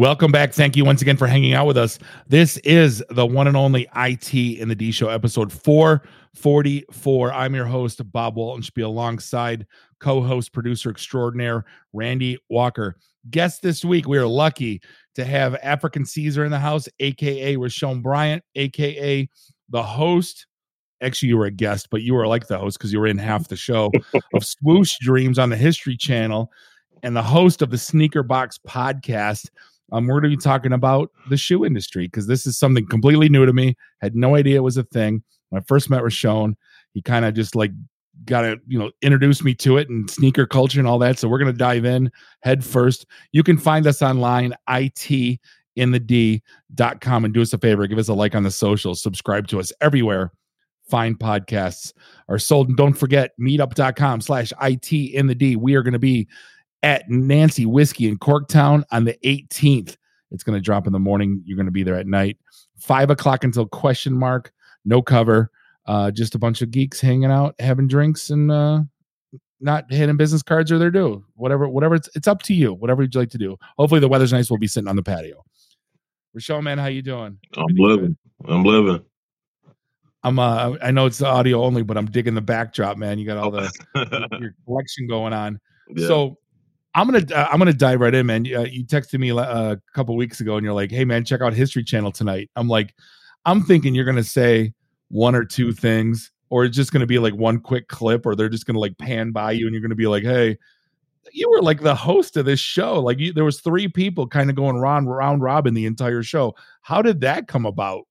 [0.00, 0.54] Welcome back.
[0.54, 1.98] Thank you once again for hanging out with us.
[2.26, 7.30] This is the one and only IT in the D Show, episode 444.
[7.34, 9.66] I'm your host, Bob Waltenspiel, alongside
[9.98, 12.96] co host, producer extraordinaire, Randy Walker.
[13.28, 14.80] Guest this week, we are lucky
[15.16, 19.28] to have African Caesar in the house, aka Rashawn Bryant, aka
[19.68, 20.46] the host.
[21.02, 23.18] Actually, you were a guest, but you were like the host because you were in
[23.18, 23.92] half the show
[24.34, 26.50] of Swoosh Dreams on the History Channel
[27.02, 29.50] and the host of the Sneaker Box podcast.
[29.92, 33.28] Um, we're going to be talking about the shoe industry because this is something completely
[33.28, 33.76] new to me.
[34.00, 35.22] Had no idea it was a thing.
[35.48, 36.54] When I first met Rashawn,
[36.94, 37.72] he kind of just like
[38.24, 41.18] got to you know introduce me to it and sneaker culture and all that.
[41.18, 42.10] So we're going to dive in
[42.42, 43.06] head first.
[43.32, 45.40] You can find us online, it
[45.76, 46.00] in the
[47.24, 49.72] and do us a favor give us a like on the socials subscribe to us
[49.80, 50.32] everywhere
[50.88, 51.92] fine podcasts
[52.28, 55.98] are sold and don't forget meetup.com slash it in the d we are going to
[55.98, 56.26] be
[56.82, 59.96] at Nancy Whiskey in Corktown on the 18th.
[60.30, 61.42] It's going to drop in the morning.
[61.44, 62.38] You're going to be there at night.
[62.78, 64.52] Five o'clock until question mark.
[64.84, 65.50] No cover.
[65.86, 68.80] Uh, just a bunch of geeks hanging out, having drinks, and uh,
[69.60, 71.24] not hitting business cards or their due.
[71.34, 71.94] Whatever, whatever.
[71.94, 72.74] It's it's up to you.
[72.74, 73.56] Whatever you'd like to do.
[73.76, 74.50] Hopefully the weather's nice.
[74.50, 75.44] We'll be sitting on the patio.
[76.32, 77.38] Rochelle, man, how you doing?
[77.56, 78.16] I'm living.
[78.46, 79.04] I'm living.
[80.22, 83.18] I'm uh I know it's audio only, but I'm digging the backdrop, man.
[83.18, 83.72] You got all the
[84.40, 85.58] your collection going on.
[85.94, 86.06] Yeah.
[86.06, 86.38] So
[86.94, 88.46] I'm gonna uh, I'm gonna dive right in, man.
[88.52, 91.40] Uh, you texted me uh, a couple weeks ago, and you're like, "Hey, man, check
[91.40, 92.94] out History Channel tonight." I'm like,
[93.44, 94.72] I'm thinking you're gonna say
[95.08, 98.48] one or two things, or it's just gonna be like one quick clip, or they're
[98.48, 100.58] just gonna like pan by you, and you're gonna be like, "Hey,
[101.32, 103.00] you were like the host of this show.
[103.00, 106.56] Like, you, there was three people kind of going round round robin the entire show.
[106.82, 108.06] How did that come about?"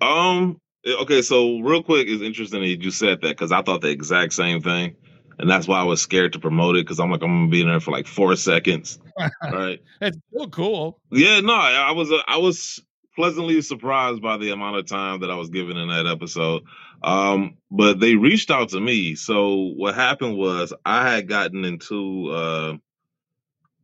[0.00, 0.58] Um.
[0.84, 4.32] Okay, so real quick, it's interesting that you said that because I thought the exact
[4.32, 4.96] same thing
[5.38, 7.62] and that's why I was scared to promote it because I'm like I'm gonna be
[7.62, 8.98] in there for like four seconds.
[9.42, 9.80] right?
[10.00, 11.00] It's still cool.
[11.10, 12.80] Yeah, no, I, I was uh, I was
[13.14, 16.62] pleasantly surprised by the amount of time that I was given in that episode.
[17.02, 19.16] Um, but they reached out to me.
[19.16, 22.76] So what happened was I had gotten into uh,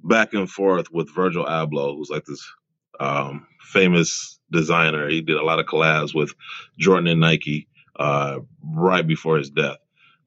[0.03, 2.47] back and forth with Virgil Abloh, who's like this
[3.01, 5.09] um, famous designer.
[5.09, 6.33] He did a lot of collabs with
[6.79, 9.79] Jordan and Nike uh, right before his death.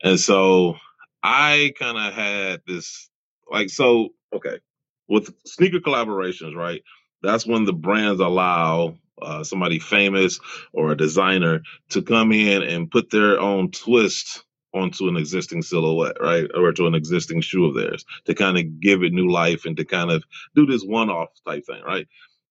[0.03, 0.75] And so
[1.23, 3.09] I kind of had this
[3.51, 4.59] like so okay
[5.07, 6.81] with sneaker collaborations, right?
[7.21, 10.39] That's when the brands allow uh, somebody famous
[10.73, 14.43] or a designer to come in and put their own twist
[14.73, 16.47] onto an existing silhouette, right?
[16.55, 19.77] Or to an existing shoe of theirs to kind of give it new life and
[19.77, 20.23] to kind of
[20.55, 22.07] do this one off type thing, right?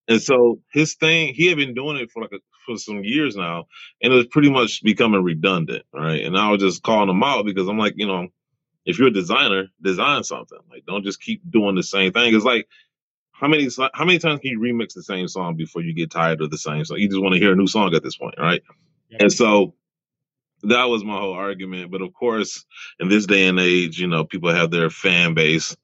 [0.07, 3.35] And so his thing, he had been doing it for like a, for some years
[3.37, 3.65] now,
[4.03, 6.23] and it was pretty much becoming redundant, right?
[6.23, 8.29] And I was just calling him out because I'm like, you know,
[8.85, 10.59] if you're a designer, design something.
[10.69, 12.35] Like, don't just keep doing the same thing.
[12.35, 12.67] It's like,
[13.31, 16.41] how many how many times can you remix the same song before you get tired
[16.41, 16.97] of the same song?
[16.97, 18.61] You just want to hear a new song at this point, right?
[19.09, 19.17] Yeah.
[19.21, 19.73] And so
[20.63, 21.91] that was my whole argument.
[21.91, 22.63] But of course,
[22.99, 25.75] in this day and age, you know, people have their fan base,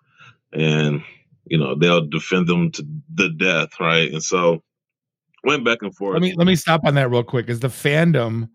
[0.54, 1.04] and
[1.46, 4.12] you know they'll defend them to the death, right?
[4.12, 4.62] And so
[5.44, 6.14] went back and forth.
[6.14, 7.50] Let me let me stop on that real quick.
[7.50, 8.50] Is the fandom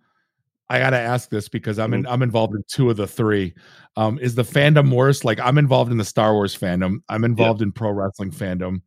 [0.71, 2.13] I gotta ask this because I'm in, mm-hmm.
[2.13, 3.55] I'm involved in two of the three.
[3.97, 5.25] Um, is the fandom worse?
[5.25, 7.03] Like I'm involved in the Star Wars fandom.
[7.09, 8.81] I'm involved in pro wrestling fandom,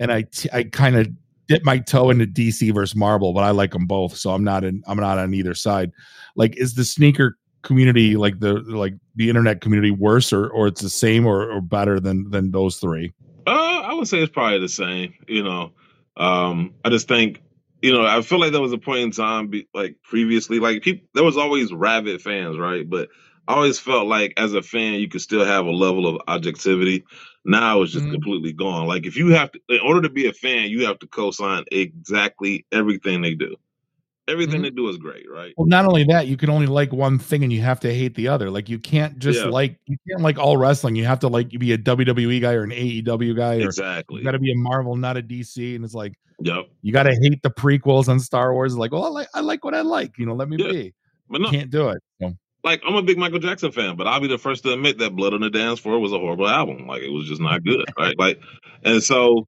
[0.00, 1.08] and I t- I kind of
[1.46, 4.64] dip my toe into DC versus Marvel, but I like them both, so I'm not
[4.64, 5.92] in I'm not on either side.
[6.36, 10.80] Like, is the sneaker community like the like the internet community worse or or it's
[10.80, 13.12] the same or, or better than than those three?
[13.46, 15.14] Uh, I would say it's probably the same.
[15.28, 15.72] You know,
[16.16, 17.42] um, I just think
[17.82, 21.06] you know, I feel like there was a point in time, like previously, like people,
[21.14, 22.88] there was always rabid fans, right?
[22.88, 23.08] But
[23.48, 27.04] I always felt like as a fan, you could still have a level of objectivity.
[27.44, 28.12] Now it's just mm-hmm.
[28.12, 28.86] completely gone.
[28.86, 31.64] Like if you have to, in order to be a fan, you have to co-sign
[31.72, 33.56] exactly everything they do
[34.30, 34.62] everything mm-hmm.
[34.62, 35.52] they do is great, right?
[35.56, 38.14] Well, not only that, you can only like one thing and you have to hate
[38.14, 38.50] the other.
[38.50, 39.50] Like you can't just yeah.
[39.50, 40.94] like you can't like all wrestling.
[40.96, 43.56] You have to like be a WWE guy or an AEW guy.
[43.56, 44.18] Or exactly.
[44.18, 45.74] You got to be a Marvel, not a DC.
[45.74, 46.66] And it's like, yep.
[46.82, 48.76] You got to hate the prequels on Star Wars.
[48.76, 50.18] Like, well, I like I like what I like.
[50.18, 50.70] You know, let me yeah.
[50.70, 50.94] be.
[51.28, 52.02] But no, you can't do it.
[52.20, 52.34] So.
[52.62, 55.16] Like I'm a big Michael Jackson fan, but I'll be the first to admit that
[55.16, 56.86] Blood on the Dance Floor was a horrible album.
[56.86, 58.18] Like it was just not good, right?
[58.18, 58.40] Like,
[58.82, 59.46] and so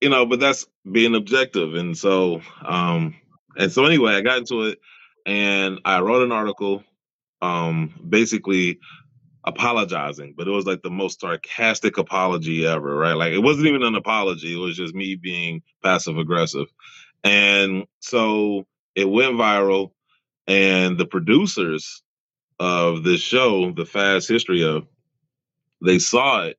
[0.00, 1.74] you know, but that's being objective.
[1.74, 3.16] And so, um,
[3.58, 4.80] and so anyway, I got into it
[5.26, 6.84] and I wrote an article
[7.42, 8.80] um basically
[9.44, 13.14] apologizing, but it was like the most sarcastic apology ever, right?
[13.14, 16.68] Like it wasn't even an apology, it was just me being passive aggressive.
[17.24, 19.92] And so it went viral
[20.46, 22.02] and the producers
[22.60, 24.86] of this show, The Fast History of,
[25.82, 26.58] they saw it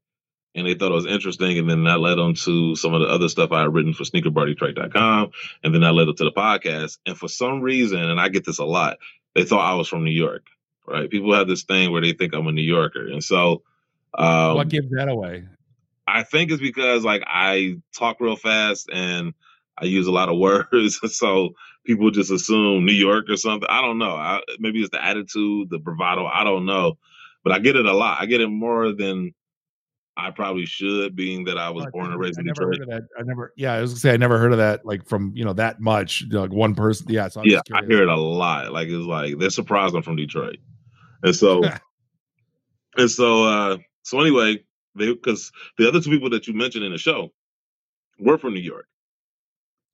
[0.56, 1.58] and they thought it was interesting.
[1.58, 4.04] And then that led them to some of the other stuff I had written for
[4.04, 5.32] sneakerbardetroit.com.
[5.64, 6.98] And then that led them to the podcast.
[7.06, 8.98] And for some reason, and I get this a lot,
[9.36, 10.48] they thought I was from New York,
[10.88, 11.10] right?
[11.10, 13.08] People have this thing where they think I'm a New Yorker.
[13.08, 13.64] And so,
[14.16, 15.44] um, what gives that away?
[16.08, 19.34] I think it's because like I talk real fast and
[19.78, 21.00] I use a lot of words.
[21.16, 21.54] so
[21.86, 23.70] people just assume New York or something.
[23.70, 24.16] I don't know.
[24.16, 26.26] I, maybe it's the attitude, the bravado.
[26.26, 26.98] I don't know.
[27.44, 28.18] But I get it a lot.
[28.20, 29.34] I get it more than
[30.20, 32.78] I probably should, being that I was Oh, born and raised in Detroit.
[32.78, 33.04] heard of that.
[33.18, 33.54] I never.
[33.58, 34.86] Yeah, I was gonna say I never heard of that.
[34.86, 37.08] Like from you know that much, like one person.
[37.10, 38.72] Yeah, so Yeah, I hear it a lot.
[38.72, 40.58] Like it's like they're surprised I'm from Detroit,
[41.24, 41.62] and so
[42.98, 44.64] and so uh so anyway,
[44.96, 47.32] because the other two people that you mentioned in the show
[48.20, 48.88] were from New York,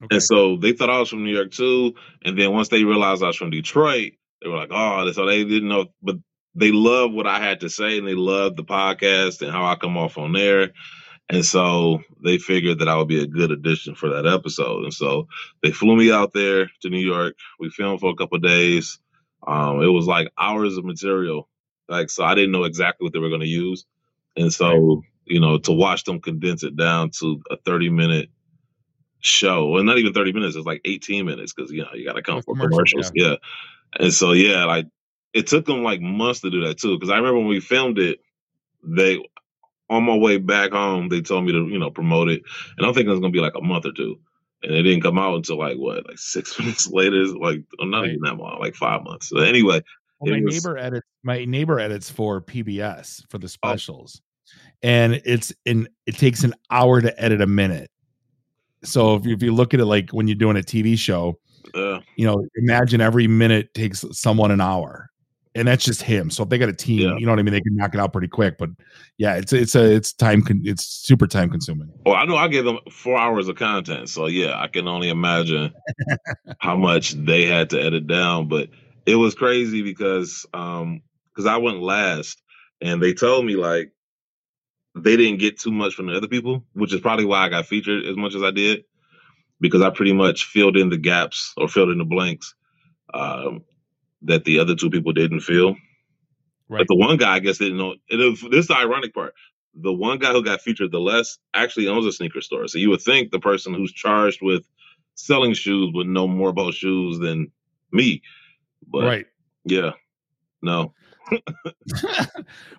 [0.03, 0.15] Okay.
[0.15, 1.93] and so they thought I was from New York too.
[2.23, 5.43] And then once they realized I was from Detroit, they were like, "Oh," so they
[5.43, 6.15] didn't know, but
[6.55, 9.75] they love what I had to say, and they love the podcast and how I
[9.75, 10.71] come off on there.
[11.29, 14.83] And so they figured that I would be a good addition for that episode.
[14.83, 15.27] And so
[15.63, 17.35] they flew me out there to New York.
[17.59, 18.99] We filmed for a couple of days.
[19.47, 21.49] Um, it was like hours of material.
[21.89, 23.85] Like, so I didn't know exactly what they were going to use.
[24.37, 28.29] And so, you know, to watch them condense it down to a 30 minute
[29.19, 32.13] show, well, not even 30 minutes, it's like 18 minutes because, you know, you got
[32.13, 33.11] to come for commercials, commercials.
[33.15, 33.35] Yeah.
[33.99, 34.85] And so, yeah, like
[35.35, 36.95] it took them like months to do that too.
[36.97, 38.19] Because I remember when we filmed it,
[38.83, 39.23] they,
[39.89, 42.41] on my way back home, they told me to, you know, promote it.
[42.77, 44.17] And I'm thinking it's gonna be like a month or two.
[44.63, 48.09] And it didn't come out until like what, like six months later, like not Right.
[48.11, 49.29] even that long, like five months.
[49.29, 49.81] So anyway,
[50.19, 51.05] Well, my was- neighbor edits.
[51.23, 53.47] My neighbor edits for PBS for the Oh.
[53.47, 54.21] specials,
[54.83, 55.89] and it's in.
[56.05, 57.89] It takes an hour to edit a minute.
[58.83, 61.39] So if you, if you look at it like when you're doing a TV show,
[61.73, 65.09] uh, you know, imagine every minute takes someone an hour,
[65.55, 66.29] and that's just him.
[66.29, 67.17] So if they got a team, Yeah.
[67.17, 68.57] you know what I mean, they can knock it out pretty quick.
[68.57, 68.69] But
[69.17, 71.89] yeah, it's it's a it's time con- it's super time consuming.
[72.05, 74.09] well, I know I gave them four hours of content.
[74.09, 75.73] So yeah, I can only imagine
[76.59, 78.47] how much they had to edit down.
[78.49, 78.69] But
[79.05, 81.01] it was crazy because um
[81.33, 82.41] because I went last
[82.81, 83.91] and they told me like
[84.95, 87.65] they didn't get too much from the other people, which is probably why I got
[87.65, 88.83] featured as much as I did,
[89.59, 92.55] because I pretty much filled in the gaps or filled in the blanks
[93.13, 93.63] um,
[94.25, 95.75] that the other two people didn't feel.
[96.67, 96.79] Right.
[96.79, 97.95] But the one guy, I guess, didn't know.
[98.09, 99.33] This is the ironic part.
[99.75, 102.67] The one guy who got featured the less actually owns a sneaker store.
[102.67, 104.65] So you would think the person who's charged with
[105.15, 107.51] selling shoes would know more about shoes than
[107.91, 108.21] me.
[108.87, 109.25] But right.
[109.65, 109.91] yeah,
[110.61, 110.93] no.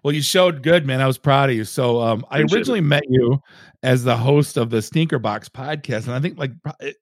[0.03, 1.01] well, you showed good, man.
[1.01, 1.65] I was proud of you.
[1.65, 3.43] So, um, I originally met you
[3.83, 6.53] as the host of the Sneaker Box podcast, and I think, like,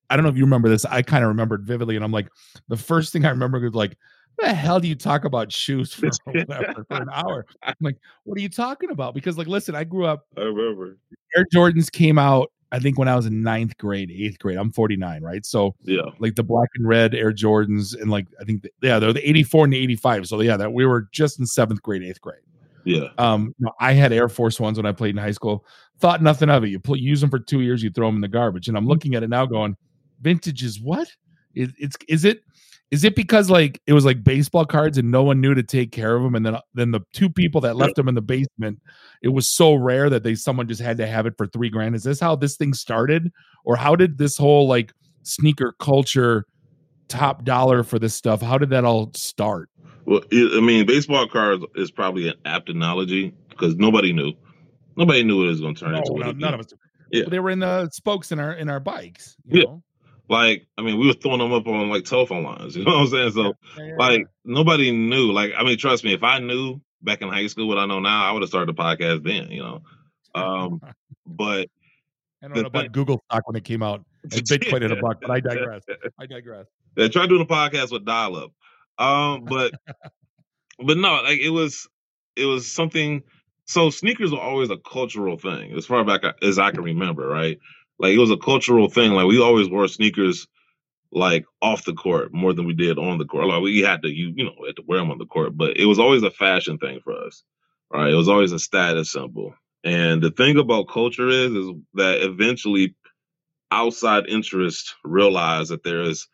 [0.09, 0.85] I don't know if you remember this.
[0.87, 2.29] I kind of remembered vividly, and I'm like,
[2.69, 3.99] the first thing I remember was like, "What
[4.39, 8.39] the hell do you talk about shoes for, whatever, for an hour?" I'm like, "What
[8.39, 10.27] are you talking about?" Because, like, listen, I grew up.
[10.37, 10.97] I remember.
[11.37, 12.51] Air Jordans came out.
[12.73, 14.57] I think when I was in ninth grade, eighth grade.
[14.59, 15.47] I'm 49, right?
[15.47, 16.03] So, Yeah.
[16.19, 19.29] like the black and red Air Jordans, and like I think, th- yeah, they're the
[19.29, 20.27] 84 and the 85.
[20.27, 22.41] So, yeah, that we were just in seventh grade, eighth grade.
[22.85, 23.09] Yeah.
[23.17, 25.65] Um, you know, I had Air Force Ones when I played in high school.
[26.01, 26.69] Thought nothing of it.
[26.69, 28.67] You pl- use them for two years, you throw them in the garbage.
[28.67, 29.77] And I'm looking at it now, going,
[30.21, 31.09] vintage is what?
[31.55, 32.41] Is it's is it
[32.95, 35.91] is it because like it was like baseball cards and no one knew to take
[35.91, 38.23] care of them, and then uh, then the two people that left them in the
[38.23, 38.81] basement,
[39.21, 41.97] it was so rare that they someone just had to have it for three grand.
[41.97, 43.33] Is this how this thing started,
[43.65, 44.93] or how did this whole like
[45.25, 46.45] sneaker culture
[47.09, 48.41] top dollar for this stuff?
[48.41, 49.71] How did that all start?
[50.05, 54.35] Well, it, I mean, baseball cards is probably an apt analogy because nobody knew.
[54.97, 56.67] Nobody knew it was going to turn No, into what no, it none of us.
[57.11, 57.25] Yeah.
[57.29, 59.35] They were in the spokes in our in our bikes.
[59.47, 59.65] You Yeah.
[59.65, 59.83] know?
[60.29, 62.77] Like, I mean, we were throwing them up on like telephone lines.
[62.77, 63.33] You know what I'm saying?
[63.33, 65.33] So, Yeah, like, nobody knew.
[65.33, 68.01] Like, I mean, trust me, if I knew back in high school what I know
[68.01, 69.51] now, I would have started the podcast then.
[69.51, 69.83] You know,
[70.35, 70.81] um,
[71.27, 71.69] but
[72.43, 74.97] I don't know about thing- Google stock when it came out and Bitcoin at a
[74.97, 75.83] buck, but I digress.
[76.19, 76.67] I digress.
[76.97, 78.53] They tried doing a podcast with dial up.
[79.05, 79.73] Um, but
[80.79, 81.89] but no, like it was
[82.37, 83.25] it was something
[83.67, 87.59] so sneakers were always a cultural thing, as far back as I can remember, right?
[87.99, 89.13] Like it was a cultural thing.
[89.13, 90.47] Like we always wore sneakers
[91.13, 93.47] like off the court more than we did on the court.
[93.47, 95.77] Like we had to you you know, had to wear them on the court, but
[95.77, 97.43] it was always a fashion thing for us.
[97.93, 98.11] Right?
[98.13, 99.55] It was always a status symbol.
[99.85, 102.95] And the thing about culture is is that eventually
[103.71, 106.27] outside interest realize that there is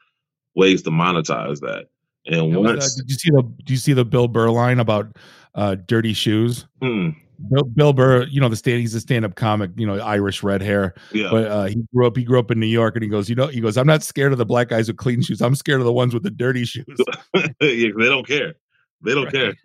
[0.55, 1.87] ways to monetize that.
[2.27, 5.17] And That once, did you see the did you see the Bill Burr line about
[5.55, 6.67] uh dirty shoes?
[6.81, 7.11] hmm,
[7.49, 10.61] Bill, Bill Burr, you know, the stand he's a stand-up comic, you know, Irish red
[10.61, 10.95] hair.
[11.13, 13.29] yeah, But uh he grew up, he grew up in New York and he goes,
[13.29, 15.41] you know, he goes, I'm not scared of the black guys with clean shoes.
[15.41, 16.85] I'm scared of the ones with the dirty shoes.
[17.35, 18.55] yeah, they don't care.
[19.03, 19.55] They don't care.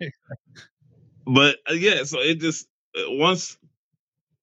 [1.26, 3.58] But uh, yeah, so it just uh, once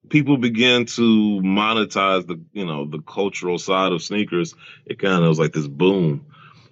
[0.10, 4.54] people begin to monetize the you know the cultural side of sneakers,
[4.86, 6.26] it kind of was like this boom.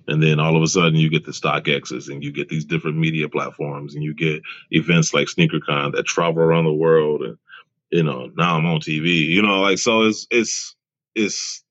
[0.08, 2.98] And then all of a sudden you get the StockX's and you get these different
[2.98, 4.41] media platforms and you get
[4.72, 7.38] events like SneakerCon that travel around the world and
[7.91, 9.25] you know, now I'm on TV.
[9.25, 10.75] You know, like so it's it's
[11.13, 11.63] it's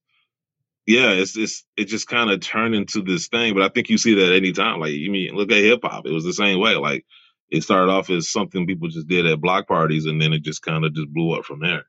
[0.87, 3.55] yeah, it's it's it just kind of turned into this thing.
[3.55, 4.81] But I think you see that any time.
[4.81, 6.07] Like you mean look at hip hop.
[6.07, 6.77] It was the same way.
[6.77, 7.07] Like
[7.51, 10.63] it started off as something people just did at block parties and then it just
[10.63, 11.85] kind of just blew up from there.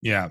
[0.00, 0.30] Yeah.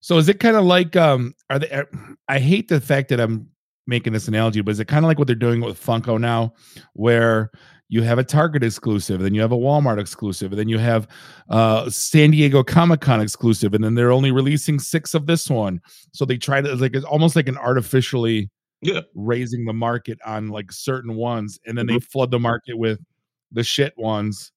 [0.00, 1.84] So is it kind of like um are they
[2.28, 3.48] I hate the fact that I'm
[3.86, 6.54] making this analogy, but is it kind of like what they're doing with Funko now,
[6.94, 7.50] where
[7.88, 11.06] you have a Target exclusive, then you have a Walmart exclusive, and then you have
[11.50, 15.80] uh San Diego Comic Con exclusive, and then they're only releasing six of this one.
[16.12, 18.50] So they try to it's like it's almost like an artificially
[18.80, 21.96] yeah raising the market on like certain ones, and then mm-hmm.
[21.96, 23.00] they flood the market with
[23.52, 24.50] the shit ones.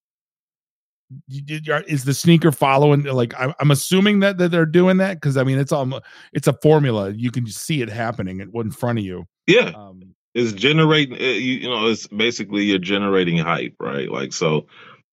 [1.29, 3.03] Is the sneaker following?
[3.03, 6.01] Like I'm assuming that that they're doing that because I mean it's all
[6.33, 7.11] it's a formula.
[7.11, 9.25] You can see it happening in front of you.
[9.45, 9.71] Yeah.
[9.75, 14.67] Um, it's generating eh, you, you know it's basically you're generating hype right like so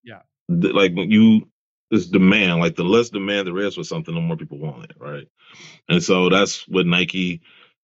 [0.04, 0.20] yeah
[0.50, 1.48] th- like you
[1.90, 4.92] this demand like the less demand there is for something the more people want it
[4.98, 5.26] right
[5.88, 7.40] and so that's what nike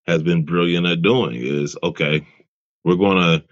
[0.07, 2.27] has been brilliant at doing is okay
[2.85, 3.45] we're going to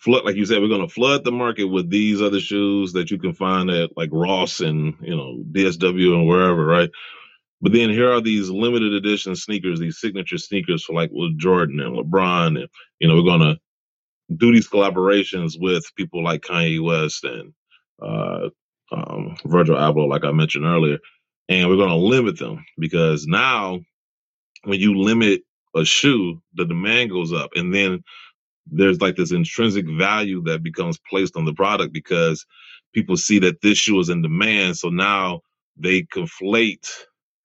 [0.00, 3.10] flood like you said we're going to flood the market with these other shoes that
[3.10, 6.90] you can find at like ross and you know dsw and wherever right?
[7.60, 11.80] But then here are these limited edition sneakers, these signature sneakers for like with Jordan
[11.80, 12.68] and LeBron, and
[13.00, 13.58] you know we're gonna
[14.36, 17.52] do these collaborations with people like Kanye West and
[18.02, 18.48] uh,
[18.92, 20.98] um, Virgil Abloh, like I mentioned earlier,
[21.48, 23.80] and we're gonna limit them because now
[24.64, 25.42] when you limit
[25.76, 28.02] a shoe, the demand goes up, and then
[28.70, 32.46] there's like this intrinsic value that becomes placed on the product because
[32.94, 35.40] people see that this shoe is in demand, so now
[35.76, 36.88] they conflate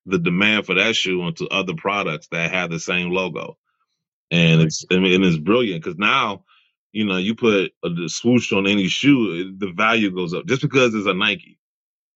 [0.06, 3.58] the demand for that shoe onto other products that have the same logo.
[4.32, 6.46] And it's I mean, and it's brilliant because now,
[6.92, 10.62] you know, you put a, a swoosh on any shoe, the value goes up just
[10.62, 11.60] because it's a Nike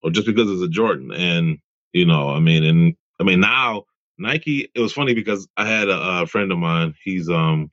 [0.04, 1.12] or just because it's a Jordan.
[1.12, 1.60] And
[1.94, 3.86] you know, I mean, and I mean now
[4.20, 4.70] Nike.
[4.76, 6.94] It was funny because I had a, a friend of mine.
[7.04, 7.72] He's um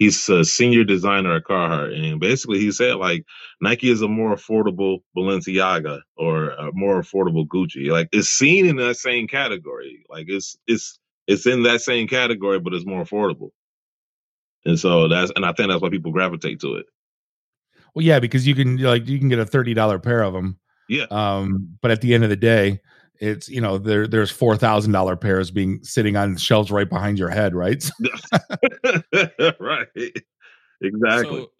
[0.00, 3.24] he's a senior designer at Carhartt, and basically he said like
[3.60, 7.88] Nike is a more affordable Balenciaga or a more affordable Gucci.
[7.90, 10.04] Like it's seen in that same category.
[10.08, 13.50] Like it's it's it's in that same category, but it's more affordable.
[14.64, 16.86] And so that's and I think that's why people gravitate to it.
[17.94, 20.58] Well, yeah, because you can like you can get a thirty dollar pair of them.
[20.88, 21.04] Yeah.
[21.10, 22.80] Um, but at the end of the day,
[23.20, 27.18] it's you know there there's four thousand dollar pairs being sitting on shelves right behind
[27.18, 27.88] your head, right?
[29.60, 29.86] right,
[30.80, 31.40] exactly.
[31.40, 31.50] So,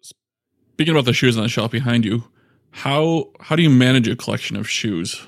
[0.73, 2.23] speaking about the shoes on the shelf behind you,
[2.71, 5.21] how how do you manage a collection of shoes?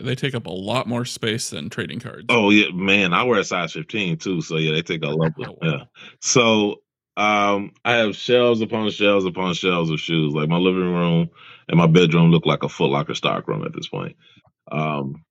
[0.00, 2.26] They take up a lot more space than trading cards.
[2.28, 3.12] Oh yeah, man!
[3.12, 5.32] I wear a size fifteen too, so yeah, they take a lot.
[5.38, 5.56] wow.
[5.60, 5.84] Yeah,
[6.20, 6.76] so
[7.18, 10.32] um, I have shelves upon shelves upon shelves of shoes.
[10.32, 11.28] Like my living room
[11.68, 14.16] and my bedroom look like a Foot Locker stock room at this point.
[14.70, 15.24] Um,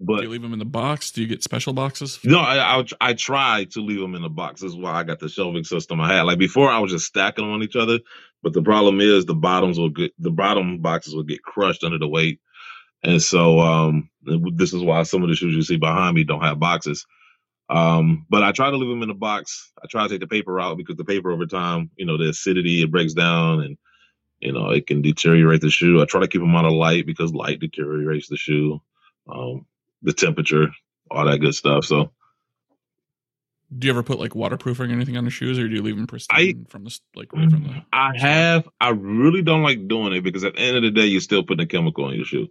[0.00, 1.10] but do you leave them in the box?
[1.10, 2.18] Do you get special boxes?
[2.24, 4.62] No, I, I, I try to leave them in the box.
[4.62, 6.22] This is why I got the shelving system I had.
[6.22, 7.98] Like before, I was just stacking them on each other.
[8.42, 11.98] But the problem is the bottoms will get the bottom boxes will get crushed under
[11.98, 12.40] the weight,
[13.02, 14.08] and so um,
[14.54, 17.06] this is why some of the shoes you see behind me don't have boxes.
[17.68, 19.70] Um, but I try to leave them in the box.
[19.82, 22.30] I try to take the paper out because the paper over time, you know, the
[22.30, 23.76] acidity it breaks down and
[24.40, 26.00] you know it can deteriorate the shoe.
[26.00, 28.80] I try to keep them out of light because light deteriorates the shoe.
[29.30, 29.66] Um,
[30.02, 30.68] the temperature,
[31.10, 31.84] all that good stuff.
[31.84, 32.10] So,
[33.76, 35.96] do you ever put like waterproofing or anything on the shoes, or do you leave
[35.96, 37.82] them pristine I, from the like right from the?
[37.92, 38.68] I have.
[38.80, 41.44] I really don't like doing it because at the end of the day, you're still
[41.44, 42.48] putting a chemical in your shoe,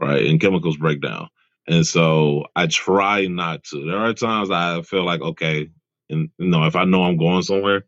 [0.00, 0.24] right?
[0.24, 1.28] And chemicals break down,
[1.66, 3.84] and so I try not to.
[3.84, 5.68] There are times I feel like okay,
[6.08, 7.84] and you know, if I know I'm going somewhere,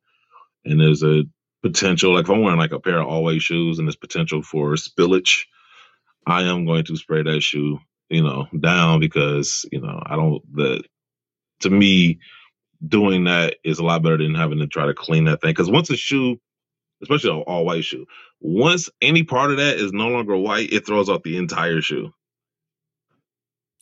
[0.64, 1.23] and there's a
[1.62, 4.75] potential, like if I'm wearing like a pair of always shoes and there's potential for
[4.75, 5.44] spillage,
[6.26, 10.42] I am going to spray that shoe you know, down because, you know, I don't,
[10.54, 10.82] the,
[11.60, 12.18] to me,
[12.86, 15.54] doing that is a lot better than having to try to clean that thing.
[15.54, 16.40] Cause once a shoe,
[17.02, 18.06] especially an all white shoe,
[18.40, 22.12] once any part of that is no longer white, it throws off the entire shoe.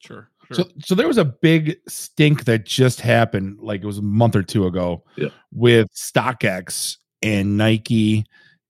[0.00, 0.28] Sure.
[0.47, 0.64] Sure.
[0.64, 4.35] So, so there was a big stink that just happened, like it was a month
[4.35, 5.28] or two ago, yeah.
[5.52, 8.25] with StockX and Nike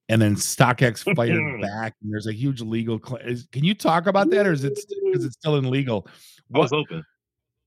[0.09, 3.01] and then StockX fired back, and there's a huge legal.
[3.05, 6.07] Cl- is, can you talk about that, or is it because it's still illegal?
[6.49, 6.61] What?
[6.61, 7.05] I was open.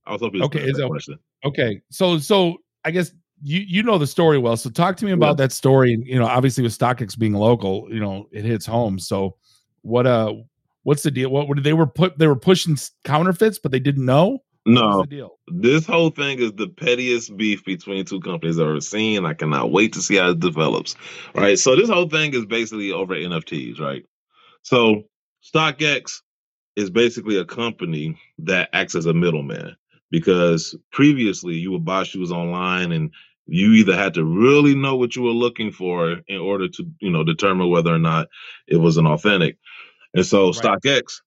[0.06, 0.42] I was hoping.
[0.44, 1.82] Okay, is that, okay.
[1.90, 3.12] So, so I guess
[3.44, 4.58] you you know the story well.
[4.58, 5.46] So, talk to me about yeah.
[5.46, 5.94] that story.
[5.94, 8.98] And you know, obviously with StockX being local, you know, it hits home.
[8.98, 9.36] So,
[9.84, 10.34] what uh,
[10.84, 11.30] What's the deal?
[11.30, 12.18] What, what they were put?
[12.18, 14.40] They were pushing counterfeits, but they didn't know.
[14.66, 15.06] No,
[15.48, 19.26] this whole thing is the pettiest beef between two companies I've ever seen.
[19.26, 20.96] I cannot wait to see how it develops.
[21.34, 21.58] Right.
[21.58, 24.06] So this whole thing is basically over NFTs, right?
[24.62, 25.06] So
[25.44, 26.22] StockX
[26.76, 29.76] is basically a company that acts as a middleman
[30.12, 33.12] because previously you would buy shoes online and
[33.48, 37.10] you either had to really know what you were looking for in order to you
[37.10, 38.28] know determine whether or not
[38.68, 39.58] it was an authentic
[40.14, 40.56] and so right.
[40.56, 41.22] stockx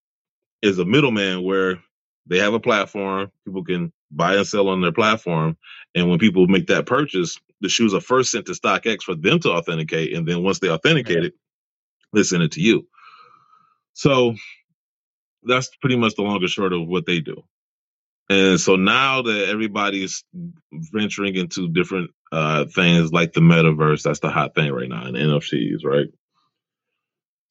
[0.62, 1.78] is a middleman where
[2.26, 5.56] they have a platform people can buy and sell on their platform
[5.94, 9.40] and when people make that purchase the shoes are first sent to stockx for them
[9.40, 11.32] to authenticate and then once they authenticate it
[12.14, 12.88] they send it to you.
[13.94, 14.36] So
[15.44, 17.44] that's pretty much the long and short of what they do.
[18.30, 20.24] And so now that everybody's
[20.72, 25.16] venturing into different uh, things like the metaverse, that's the hot thing right now, and
[25.16, 26.08] NFTs, right?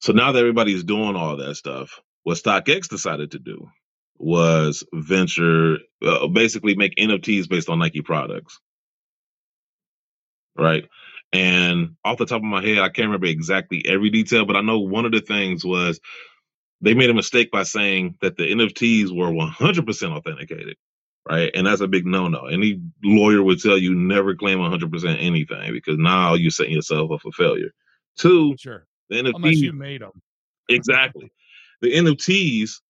[0.00, 3.68] So now that everybody's doing all that stuff, what StockX decided to do
[4.18, 8.60] was venture, uh, basically make NFTs based on Nike products,
[10.56, 10.88] right?
[11.32, 14.60] And off the top of my head, I can't remember exactly every detail, but I
[14.60, 16.00] know one of the things was
[16.80, 20.76] they made a mistake by saying that the NFTs were 100% authenticated,
[21.28, 21.50] right?
[21.54, 22.46] And that's a big no-no.
[22.46, 27.20] Any lawyer would tell you never claim 100% anything because now you're setting yourself up
[27.22, 27.70] for failure.
[28.16, 30.12] Two, sure, the NFTs unless you made them
[30.68, 31.32] exactly.
[31.80, 32.80] The NFTs,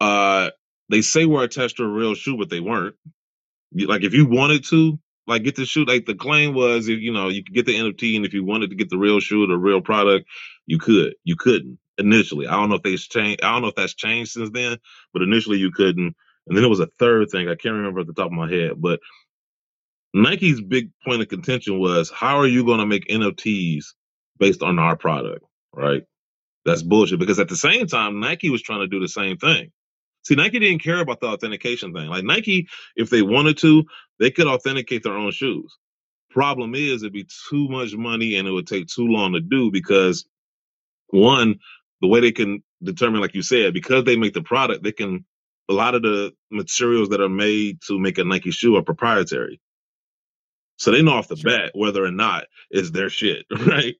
[0.00, 0.50] uh,
[0.88, 2.96] they say were attached to a real shoe, but they weren't.
[3.72, 7.12] Like if you wanted to, like get the shoe, like the claim was, if you
[7.12, 9.46] know, you could get the NFT, and if you wanted to get the real shoe,
[9.46, 10.26] the real product,
[10.66, 11.14] you could.
[11.24, 12.46] You couldn't initially.
[12.46, 13.42] I don't know if they changed.
[13.42, 14.78] I don't know if that's changed since then,
[15.12, 16.14] but initially you couldn't.
[16.46, 18.50] And then there was a third thing I can't remember at the top of my
[18.50, 19.00] head, but
[20.14, 23.86] Nike's big point of contention was how are you going to make NFTs
[24.38, 26.02] based on our product, right?
[26.64, 29.72] That's bullshit because at the same time, Nike was trying to do the same thing.
[30.26, 32.08] See, Nike didn't care about the authentication thing.
[32.08, 32.66] Like Nike,
[32.96, 33.84] if they wanted to,
[34.18, 35.78] they could authenticate their own shoes.
[36.30, 39.70] Problem is, it'd be too much money and it would take too long to do
[39.70, 40.26] because
[41.10, 41.60] one,
[42.00, 45.24] the way they can determine, like you said, because they make the product, they can
[45.68, 49.60] a lot of the materials that are made to make a Nike shoe are proprietary.
[50.76, 51.52] So they know off the sure.
[51.52, 53.94] bat whether or not it's their shit, right?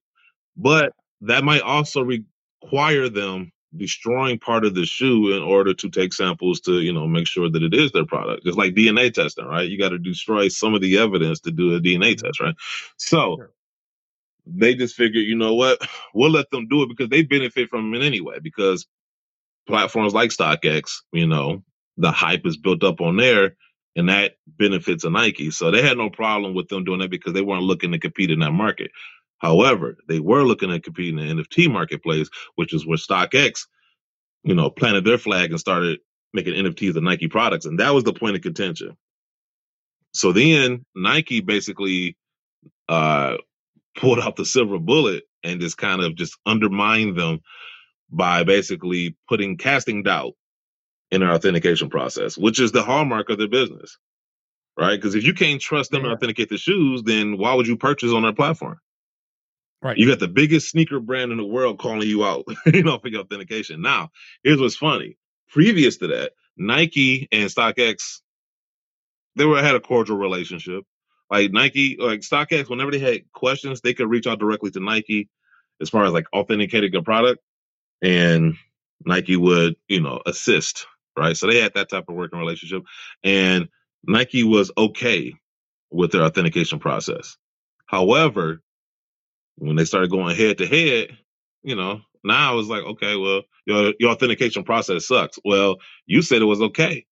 [0.57, 6.13] But that might also require them destroying part of the shoe in order to take
[6.13, 8.47] samples to, you know, make sure that it is their product.
[8.47, 9.69] It's like DNA testing, right?
[9.69, 12.27] You got to destroy some of the evidence to do a DNA mm-hmm.
[12.27, 12.55] test, right?
[12.97, 13.51] So sure
[14.47, 15.81] they just figured, you know what,
[16.15, 18.39] we'll let them do it because they benefit from it anyway.
[18.41, 18.87] Because
[19.67, 21.63] platforms like StockX, you know,
[21.97, 23.57] the hype is built up on there,
[23.97, 25.51] and that benefits a Nike.
[25.51, 28.31] So they had no problem with them doing that because they weren't looking to compete
[28.31, 28.91] in that market.
[29.39, 33.67] However, they were looking at competing in the NFT marketplace, which is where StockX,
[34.45, 36.01] you know, planted their flag and started
[36.33, 38.97] making NFTs of Nike products, and that was the point of contention.
[40.13, 42.17] So then Nike basically
[42.89, 43.37] uh,
[43.97, 47.41] pulled out the silver bullet and just kind of just undermined them
[48.11, 50.35] by basically putting casting doubt
[51.11, 53.99] in their authentication process, which is the hallmark of their business.
[54.79, 54.97] Right?
[54.97, 56.11] Because if you can't trust them yeah.
[56.11, 58.79] to authenticate the shoes, then why would you purchase on their platform?
[59.83, 59.97] Right.
[59.97, 63.09] You got the biggest sneaker brand in the world calling you out, you know, for
[63.09, 63.83] your authentication.
[63.83, 64.11] Now,
[64.43, 65.17] here's what's funny.
[65.49, 68.21] Previous to that, Nike and StockX,
[69.37, 70.85] they were had a cordial relationship.
[71.31, 75.29] Like Nike, like StockX, whenever they had questions, they could reach out directly to Nike
[75.81, 77.41] as far as like authenticating a product,
[78.03, 78.55] and
[79.05, 80.87] Nike would, you know, assist,
[81.17, 81.37] right?
[81.37, 82.83] So they had that type of working relationship,
[83.25, 83.69] and
[84.05, 85.35] Nike was okay
[85.91, 87.37] with their authentication process.
[87.87, 88.63] However,
[89.57, 91.17] when they started going head to head,
[91.63, 95.39] you know, now it's like, okay, well, your your authentication process sucks.
[95.45, 97.05] Well, you said it was okay.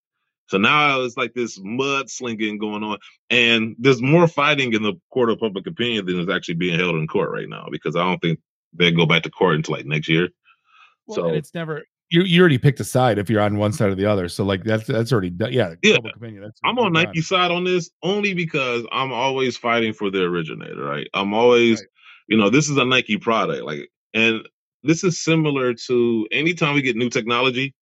[0.46, 2.98] So now it's like this mudslinging going on,
[3.30, 6.96] and there's more fighting in the court of public opinion than is actually being held
[6.96, 8.40] in court right now because I don't think
[8.74, 10.28] they go back to court until like next year.
[11.07, 12.22] Well, so it's never you.
[12.22, 14.28] You already picked a side if you're on one side or the other.
[14.28, 15.52] So like that's that's already done.
[15.52, 15.96] Yeah, yeah.
[15.96, 16.42] Public opinion.
[16.42, 20.85] That's I'm on Nike side on this only because I'm always fighting for the originator.
[20.85, 21.09] Right.
[21.14, 21.88] I'm always, right.
[22.26, 23.64] You know, this is a Nike product.
[23.64, 24.48] Like, and
[24.82, 27.74] this is similar to anytime we get new technology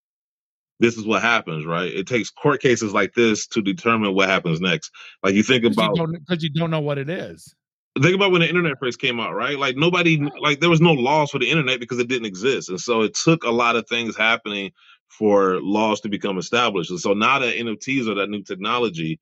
[0.83, 1.94] this is what happens, right?
[1.94, 4.90] It takes court cases like this to determine what happens next.
[5.22, 7.55] Like you think about because you, you, don't know what it is.
[8.02, 9.57] Think about when the internet first came out, right?
[9.57, 12.81] Like nobody, like there was no laws for the internet because it didn't exist, and
[12.81, 14.72] so it took a lot of things happening
[15.09, 16.90] for laws to become established.
[16.90, 19.20] And so now that NFTs are that new technology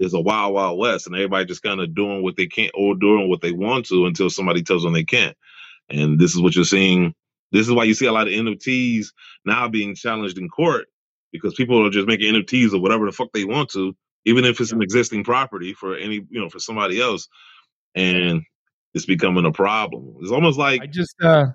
[0.00, 2.94] is a wild, wild west, and everybody just kind of doing what they can or
[2.94, 5.36] doing what they want to until somebody tells them they can't.
[5.88, 7.14] And this is what you're seeing
[7.52, 9.06] This is why you see a lot of NFTs
[9.44, 10.86] now being challenged in court
[11.32, 14.60] because people are just making NFTs of whatever the fuck they want to, even if
[14.60, 17.28] it's an existing property for any, you know, for somebody else.
[17.94, 18.42] And
[18.94, 20.16] it's becoming a problem.
[20.20, 21.46] It's almost like I just uh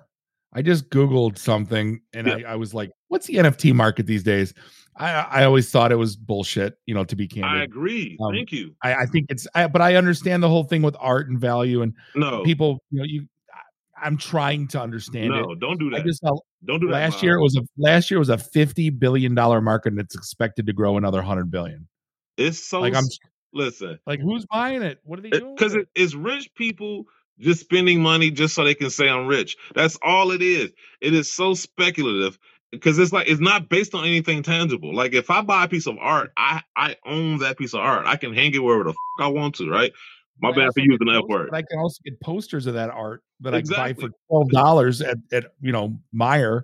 [0.52, 2.34] I just Googled something and Yeah.
[2.46, 4.54] I, I was like, what's the NFT market these days?
[4.96, 7.50] I I always thought it was bullshit, you know, to be candid.
[7.60, 8.16] I agree.
[8.20, 8.74] Um, Thank you.
[8.82, 11.82] I, I think it's I, but I understand the whole thing with art and value
[11.82, 15.60] and No, people, you know, you I- I'm trying to understand no, it.
[15.60, 16.06] don't do I that.
[16.06, 16.92] just felt don't do that.
[16.92, 20.14] last year it was a last year was a 50 billion dollar market and it's
[20.14, 21.88] expected to grow another 100 billion.
[22.36, 23.04] it's so Like I'm
[23.52, 23.98] listen.
[24.06, 24.98] like who's buying it?
[25.04, 25.54] What are they doing?
[25.54, 27.04] because it, it's rich people
[27.40, 29.56] just spending money just so they can say I'm rich.
[29.74, 30.70] That's all it is.
[31.00, 32.38] It is so speculative
[32.74, 34.94] because it's like it's not based on anything tangible.
[34.94, 38.06] Like if I buy a piece of art, I I own that piece of art.
[38.06, 39.70] I can hang it wherever the fuck I want to.
[39.70, 39.92] Right?
[40.40, 41.50] My bad for using the F post- word.
[41.52, 45.00] I can also get posters of that art that I can buy for twelve dollars
[45.00, 46.62] at, at you know Meijer.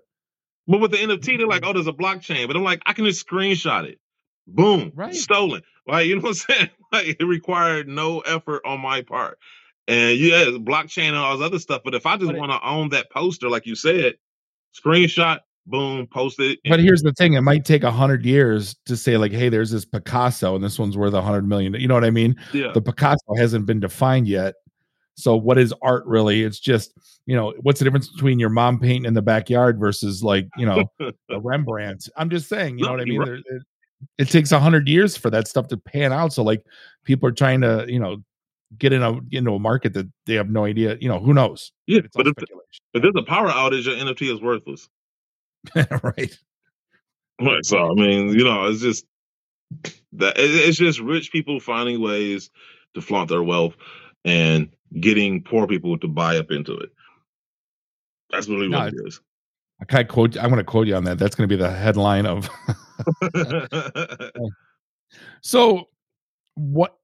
[0.67, 1.71] But with the NFT, they're like, mm-hmm.
[1.71, 2.47] oh, there's a blockchain.
[2.47, 3.99] But I'm like, I can just screenshot it.
[4.47, 4.93] Boom.
[4.95, 5.15] Right.
[5.15, 5.63] Stolen.
[5.87, 6.71] Like, you know what I'm saying?
[6.93, 9.39] Like it required no effort on my part.
[9.89, 11.83] And yeah, blockchain and all this other stuff.
[11.85, 14.15] But if I just want to own that poster, like you said,
[14.81, 16.59] screenshot, boom, post it.
[16.69, 19.71] But here's the thing: it might take a hundred years to say like, hey, there's
[19.71, 21.75] this Picasso and this one's worth a hundred million.
[21.75, 22.37] You know what I mean?
[22.53, 22.73] yeah.
[22.73, 24.55] The Picasso hasn't been defined yet.
[25.15, 26.43] So what is art really?
[26.43, 26.93] It's just
[27.27, 30.67] you know what's the difference between your mom painting in the backyard versus like you
[30.67, 32.09] know a Rembrandt.
[32.17, 33.25] I'm just saying, you No, know what I mean?
[33.25, 33.63] There, it,
[34.19, 36.33] it takes a hundred years for that stuff to pan out.
[36.33, 36.63] So like
[37.05, 38.19] people are trying to you know
[38.79, 40.97] get in a get into a market that they have no idea.
[41.01, 41.73] You know who knows?
[41.87, 41.99] yeah.
[41.99, 42.35] It's But if,
[42.95, 44.89] if there's a power outage, your NFT is worthless.
[45.75, 46.39] right.
[47.41, 47.65] Right.
[47.65, 49.07] So I mean, you know, it's just
[50.13, 52.51] that it's just rich people finding ways
[52.95, 53.77] to flaunt their wealth
[54.25, 56.91] and getting poor people to buy up into it.
[58.31, 59.21] That's really No, what it is.
[59.81, 60.37] I kind of quote.
[60.37, 61.19] I'm going to quote you on that.
[61.19, 62.51] That's going to be the headline of.
[65.43, 65.89] so,
[66.55, 66.97] what?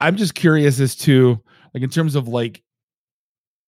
[0.00, 1.40] I'm just curious as to
[1.74, 2.62] like in terms of like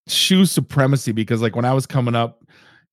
[0.09, 2.45] shoe supremacy because like when I was coming up,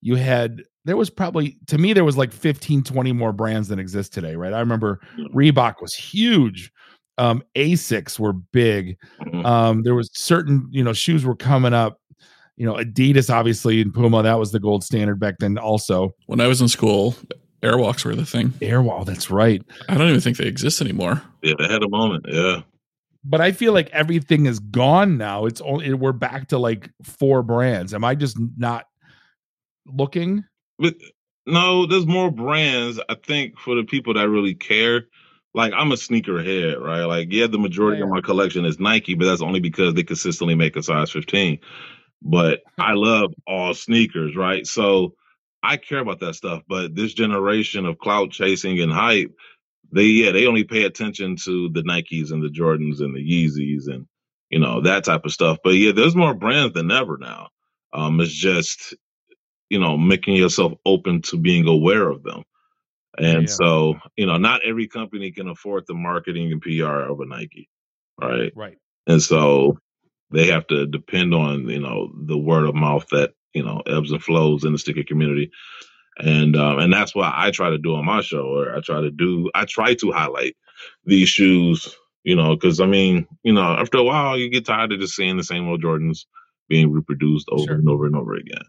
[0.02, 3.80] you had there was probably to me there was like 15 20 more brands than
[3.80, 5.26] exist today right i remember Yeah.
[5.34, 6.72] reebok was huge
[7.18, 9.46] um asics were big Mhm.
[9.46, 11.98] um there was certain you know shoes were coming up
[12.58, 16.42] you know adidas obviously and puma that was the gold standard back then also When
[16.42, 17.16] I was in school,
[17.62, 18.50] airwalks were the thing.
[18.62, 21.22] airwall that's right I don't even think they exist anymore.
[21.44, 22.26] yeah, they had a moment.
[22.28, 22.62] Yeah.
[23.24, 27.44] but i feel like everything is gone now it's only we're back to like four
[27.44, 28.86] brands am i just not
[29.86, 30.44] looking
[30.80, 30.96] But
[31.46, 33.00] no, there's more brands.
[33.10, 35.08] I think for the people that really care.
[35.54, 37.06] Like I'm a sneakerhead, right?
[37.06, 40.56] Like yeah, the majority of my collection is Nike, but that's only because they consistently
[40.56, 41.60] make a size 15.
[42.22, 44.66] But I love all sneakers, right?
[44.68, 45.16] So
[45.64, 46.64] I care about that stuff.
[46.68, 49.34] But this generation of clout chasing and hype,
[49.92, 53.88] they yeah, they only pay attention to the Nikes and the Jordans and the Yeezys
[53.94, 54.08] and
[54.52, 55.58] you know that type of stuff.
[55.64, 57.50] But yeah, there's more brands than ever now.
[57.92, 58.96] Um, it's just
[59.70, 62.44] you know making yourself open to being aware of them.
[63.18, 63.56] And Yeah.
[63.56, 67.70] so, you know, not every company can afford the marketing and PR of a Nike,
[68.20, 68.54] right?
[68.56, 68.78] right
[69.08, 69.78] And so
[70.32, 74.12] they have to depend on, you know, the word of mouth that, you know, ebbs
[74.12, 75.52] and flows in the sticker community.
[76.20, 79.02] And um, and that's why I try to do on my show, or I try
[79.02, 80.56] to do, I try to highlight
[81.06, 84.94] these shoes, you know, because I mean, you know, after a while, you get tired
[84.94, 86.26] of just seeing the same old Jordans
[86.70, 87.76] being reproduced over Sure.
[87.76, 88.64] and over and over again.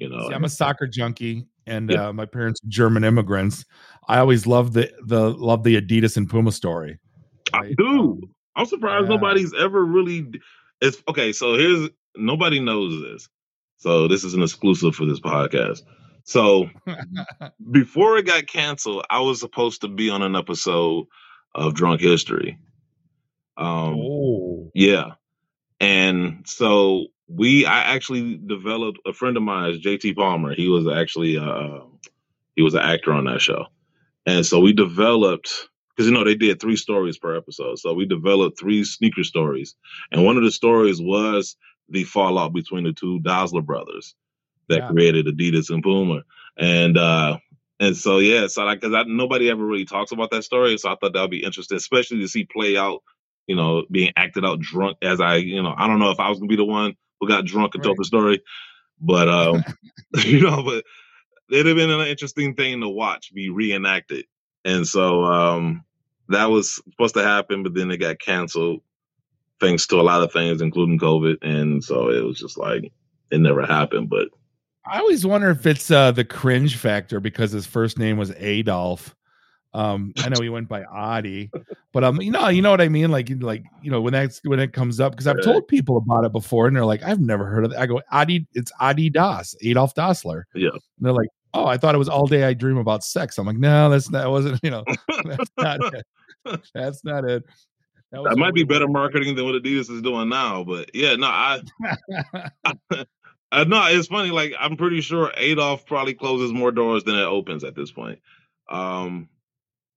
[0.00, 2.08] You know, See, I'm a soccer junkie, and Yeah.
[2.08, 3.64] uh, my parents are German immigrants.
[4.08, 6.98] I always loved the the love the Adidas and Puma story.
[7.52, 8.20] I do.
[8.56, 9.16] I'm surprised yeah.
[9.16, 10.26] nobody's ever really.
[10.80, 11.32] It's okay.
[11.32, 13.28] So here's nobody knows this.
[13.76, 15.80] So this is an exclusive for this podcast.
[16.24, 16.68] So
[17.70, 21.06] before it got canceled, I was supposed to be on an episode
[21.54, 22.58] of Drunk History.
[23.56, 25.12] Um, oh, yeah,
[25.80, 30.54] and so we, I actually developed a friend of mine, is JT Palmer.
[30.54, 31.80] He was actually, uh,
[32.56, 33.66] he was an actor on that show,
[34.26, 37.78] and so we developed because you know they did three stories per episode.
[37.78, 39.74] So we developed three sneaker stories,
[40.12, 41.56] and one of the stories was
[41.88, 44.14] the fallout between the two Dassler brothers
[44.68, 44.88] that Yeah.
[44.88, 46.22] created Adidas and Puma,
[46.58, 47.38] and uh,
[47.80, 50.96] and so yeah, so like because nobody ever really talks about that story, so I
[51.00, 53.02] thought that would be interesting, especially to see play out,
[53.46, 56.28] you know, being acted out drunk as I, you know, I don't know if I
[56.30, 58.42] was gonna be the one who got drunk and told the story,
[59.00, 59.64] but um,
[60.24, 60.84] you know, but
[61.50, 64.24] it'd have been an interesting thing to watch be reenacted,
[64.64, 65.84] and so um,
[66.28, 68.80] that was supposed to happen, but then it got canceled
[69.60, 72.92] thanks to a lot of things, including COVID, and so it was just like
[73.30, 74.28] it never happened, but
[74.90, 79.14] I always wonder if it's uh, the cringe factor because his first name was Adolf.
[79.74, 81.50] Um, I know he went by Adi,
[81.92, 83.10] but um, you know, you know what I mean.
[83.10, 86.24] Like, like you know, when that's when it comes up, because I've told people about
[86.24, 89.08] it before, and they're like, "I've never heard of it." I go, "Adi, it's Adi
[89.08, 92.52] Das, Adolf Dassler." Yeah, and they're like, "Oh, I thought it was all day I
[92.52, 94.30] dream about sex." I'm like, "No, that's not.
[94.30, 94.84] Wasn't you know?
[95.24, 96.06] That's not it.
[96.74, 97.44] That's not it."
[98.12, 101.26] That, that might be better marketing than what Adidas is doing now, but yeah, no,
[101.26, 101.60] I,
[102.64, 103.04] I
[103.50, 104.30] uh, no, it's funny.
[104.30, 108.20] Like I'm pretty sure Adolf probably closes more doors than it opens at this point.
[108.70, 109.28] Um,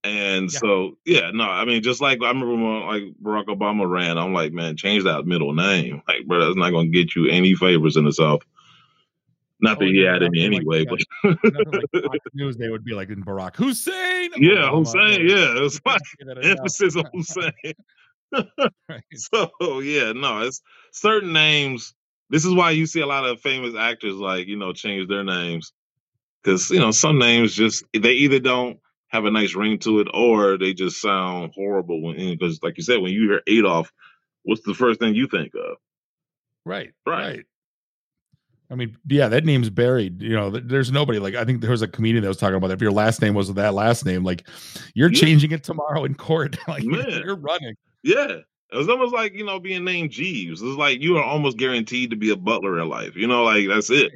[0.04, 0.58] and yeah.
[0.58, 4.32] so yeah, no, I mean, just like I remember when like Barack Obama ran, I'm
[4.32, 6.02] like, man, change that middle name.
[6.08, 8.42] Like, bro, that's not going to get you any favors in the South.
[9.60, 13.10] Not that oh, he had any anyway, like, but like news they would be like
[13.10, 14.30] in Barack Hussein.
[14.36, 15.28] Yeah, Obama, Hussein.
[15.28, 16.00] Yeah, it was like
[16.42, 17.52] emphasis on Hussein.
[18.88, 19.02] right.
[19.14, 21.94] So yeah, no, it's certain names
[22.32, 25.22] this is why you see a lot of famous actors like you know change their
[25.22, 25.72] names
[26.42, 28.80] because you know some names just they either don't
[29.12, 32.82] have a nice ring to it or they just sound horrible when because like you
[32.82, 33.92] said when you hear Adolf,
[34.42, 35.76] what's the first thing you think of?
[36.64, 37.36] Right, right.
[37.36, 37.44] right.
[38.70, 40.22] I mean, yeah, that name's buried.
[40.22, 42.68] You know, there's nobody like I think there was a comedian that was talking about
[42.68, 42.74] that.
[42.74, 44.48] if your last name was that last name, like
[44.94, 45.20] you're yeah.
[45.20, 46.56] changing it tomorrow in court.
[46.68, 47.22] like Man.
[47.22, 47.76] you're running.
[48.02, 48.38] Yeah.
[48.72, 50.62] It was almost like you know being named Jeeves.
[50.62, 53.14] It's like you are almost guaranteed to be a butler in life.
[53.14, 54.12] You know, like that's it.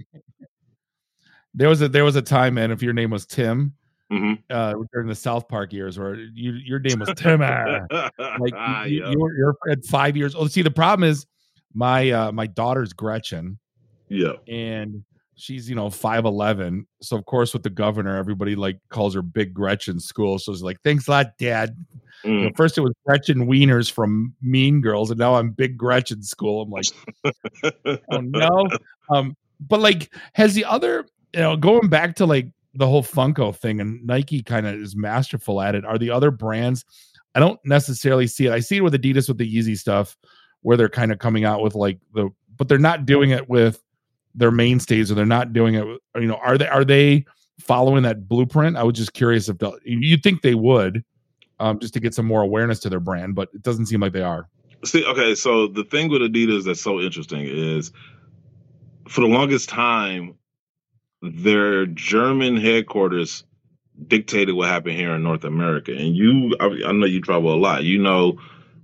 [1.54, 2.70] there was a there was a time, man.
[2.70, 3.74] If your name was Tim,
[4.12, 4.34] mm-hmm.
[4.50, 9.04] uh, during the South Park years, where you your name was Tim, like ah, you,
[9.04, 9.12] yeah.
[9.16, 10.50] you're, you're at five years old.
[10.52, 11.26] See, the problem is
[11.74, 13.58] my uh, my daughter's Gretchen.
[14.08, 15.04] Yeah, and
[15.36, 19.52] she's you know 5'11 so of course with the governor everybody like calls her big
[19.52, 21.76] gretchen school so it's like thanks a lot dad
[22.24, 22.30] mm.
[22.30, 22.56] you know, mm.
[22.56, 26.70] first it was gretchen wieners from mean girls and now i'm big gretchen school i'm
[26.70, 26.86] like
[28.10, 28.66] oh no
[29.10, 33.54] um but like has the other you know going back to like the whole funko
[33.54, 35.84] thing and nike kind of is masterful at it.
[35.84, 36.84] Are the other brands
[37.34, 38.52] i don't necessarily see it.
[38.52, 40.16] I see it with adidas with the yeezy stuff
[40.62, 43.82] where they're kind of coming out with like the but they're not doing it with
[44.34, 45.84] their mainstays or they're not doing it
[46.16, 47.24] you know are they are they
[47.60, 48.76] following that blueprint?
[48.76, 51.02] I was just curious if you'd think they would
[51.58, 54.12] um, just to get some more awareness to their brand but it doesn't seem like
[54.12, 54.48] they are.
[54.84, 57.92] See okay so the thing with adidas that's so interesting is
[59.08, 60.34] for the longest time
[61.34, 63.44] their german headquarters
[64.08, 67.56] dictated what happened here in north america and you I, I know you travel a
[67.56, 68.38] lot you know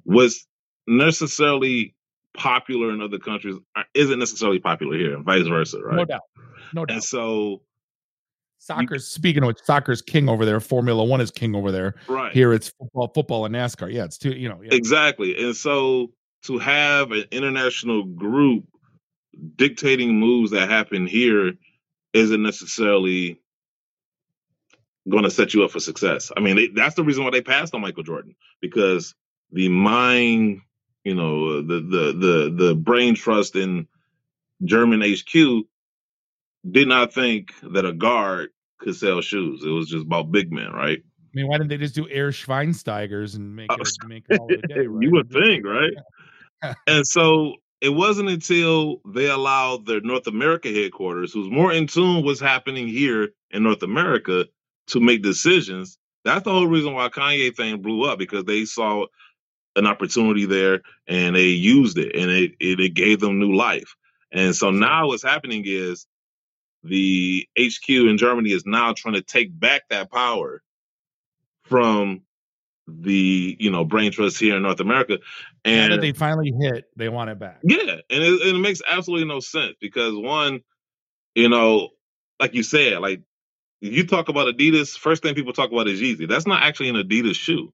[0.05, 0.47] what's
[0.87, 1.95] necessarily
[2.35, 3.57] popular in other countries
[3.95, 5.97] isn't necessarily popular here, and vice versa, right?
[5.97, 6.21] No doubt,
[6.73, 6.95] no doubt.
[6.95, 7.63] And so,
[8.59, 10.61] soccer's speaking of which, soccer's king over there.
[10.61, 11.95] Formula One is king over there.
[12.09, 13.93] Right here, it's football, football, and NASCAR.
[13.93, 14.33] Yeah, it's two.
[14.33, 14.75] You know, yeah.
[14.75, 15.37] exactly.
[15.43, 16.11] And so,
[16.45, 18.65] to have an international group
[19.57, 21.53] dictating moves that happen here
[22.13, 23.41] isn't necessarily
[25.09, 26.31] going to set you up for success.
[26.37, 29.15] I mean, they, that's the reason why they passed on Michael Jordan because
[29.51, 30.63] the mind
[31.05, 33.89] you know, the the the the brain trust in
[34.65, 35.65] German HQ
[36.71, 39.65] did not think that a guard could sell shoes.
[39.65, 40.99] It was just about big men, right?
[40.99, 44.39] I mean, why didn't they just do air Schweinsteigers and make oh, it, make it
[44.39, 44.87] all the day?
[44.87, 45.03] Right?
[45.03, 46.75] you would think, right?
[46.87, 52.19] and so it wasn't until they allowed their North America headquarters, who's more in tune
[52.19, 54.47] with what's happening here in North America,
[54.87, 55.99] to make decisions.
[56.25, 59.07] That's the whole reason why Kanye thing blew up because they saw
[59.75, 63.97] an opportunity there and they used it and it, it, it gave them new life.
[64.31, 66.07] And so now what's happening is
[66.85, 70.63] the HQ in Germany is now trying to take back that power
[71.65, 72.23] from
[72.87, 75.19] the you know brain trust here in North America,
[75.65, 77.61] and they finally hit, they want it back.
[77.63, 80.61] Yeah, and it, and it makes absolutely no sense because one,
[81.35, 81.91] you know,
[82.41, 83.23] like you said, like
[83.81, 86.29] you talk about Adidas, first thing people talk about is Yeezy.
[86.29, 87.73] That's not actually an Adidas shoe.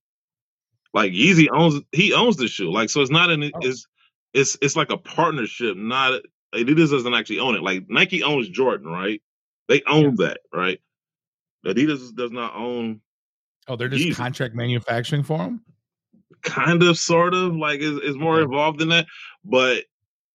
[0.92, 2.70] Like Yeezy owns he owns the shoe.
[2.70, 3.58] Like so it's not an oh.
[3.60, 3.86] it's
[4.34, 6.20] it's it's like a partnership, not
[6.54, 7.62] Adidas doesn't actually own it.
[7.62, 9.22] Like Nike owns Jordan, right?
[9.68, 10.28] They own yeah.
[10.28, 10.80] that, right?
[11.66, 13.00] Adidas does not own
[13.68, 14.14] Oh, they're just Yeezy.
[14.14, 15.62] contract manufacturing for them?
[16.42, 19.06] Kind of, sort of, like is is more involved in that.
[19.44, 19.84] But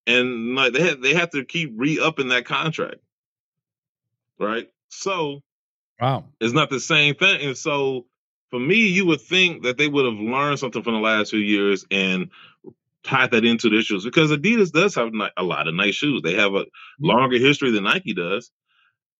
[0.08, 2.98] and like they have they have to keep re-upping that contract.
[4.40, 4.70] Right?
[4.90, 5.42] So
[6.04, 6.26] Wow.
[6.42, 7.42] It's not the same thing.
[7.42, 8.08] And so
[8.50, 11.40] for me, you would think that they would have learned something from the last few
[11.40, 12.30] years and
[13.04, 16.22] tied that into the issues because Adidas does have a lot of nice shoes.
[16.22, 17.06] They have a mm-hmm.
[17.06, 18.52] longer history than Nike does.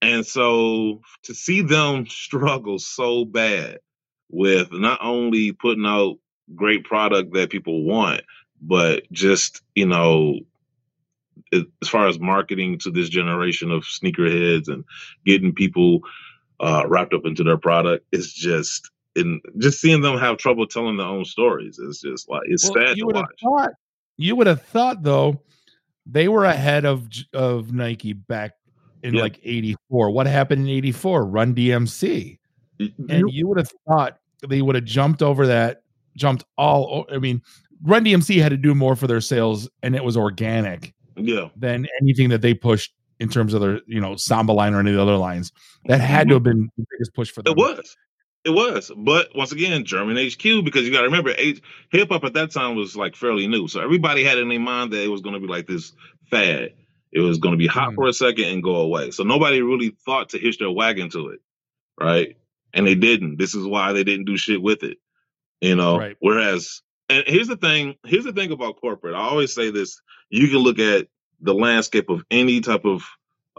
[0.02, 3.80] And so to see them struggle so bad
[4.30, 6.18] with not only putting out
[6.56, 8.22] great product that people want,
[8.62, 10.40] but just, you know,
[11.52, 14.84] as far as marketing to this generation of sneakerheads and
[15.26, 16.02] getting people
[16.60, 20.98] uh, wrapped up into their product is just and just seeing them have trouble telling
[20.98, 23.26] their own stories is just like it's well, sad to watch.
[23.44, 23.72] Thought,
[24.18, 25.42] you would have thought though
[26.06, 28.54] they were ahead of of Nike back
[29.04, 30.10] in like 84.
[30.12, 31.26] What happened in 84?
[31.26, 32.40] Run DMC.
[32.80, 35.83] And you would have thought they would have jumped over that,
[36.16, 37.42] jumped all I mean,
[37.84, 40.94] Run DMC had to do more for their sales and it was organic.
[41.16, 41.50] Yeah.
[41.56, 44.90] Than anything that they pushed in terms of their, you know, Samba line or any
[44.90, 45.52] of the other lines.
[45.86, 46.34] That had to mm-hmm.
[46.34, 47.52] have been the biggest push for them.
[47.52, 47.96] It was.
[48.46, 52.34] It was, but once again, German HQ because you got to remember, hip hop at
[52.34, 55.22] that time was like fairly new, so everybody had in their mind that it was
[55.22, 55.94] going to be like this
[56.30, 56.74] fad.
[57.14, 57.96] It was going to be hot mm.
[57.96, 59.12] for a second and go away.
[59.12, 61.40] So nobody really thought to hitch their wagon to it,
[61.98, 62.36] right?
[62.74, 63.38] And they didn't.
[63.38, 64.98] This is why they didn't do shit with it,
[65.64, 65.98] you know.
[65.98, 66.18] Right.
[66.20, 67.96] Whereas, and here's the thing.
[68.06, 69.16] Here's the thing about corporate.
[69.16, 70.02] I always say this.
[70.30, 71.08] You can look at
[71.42, 73.04] the landscape of any type of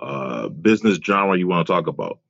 [0.00, 2.20] uh, business genre you want to talk about.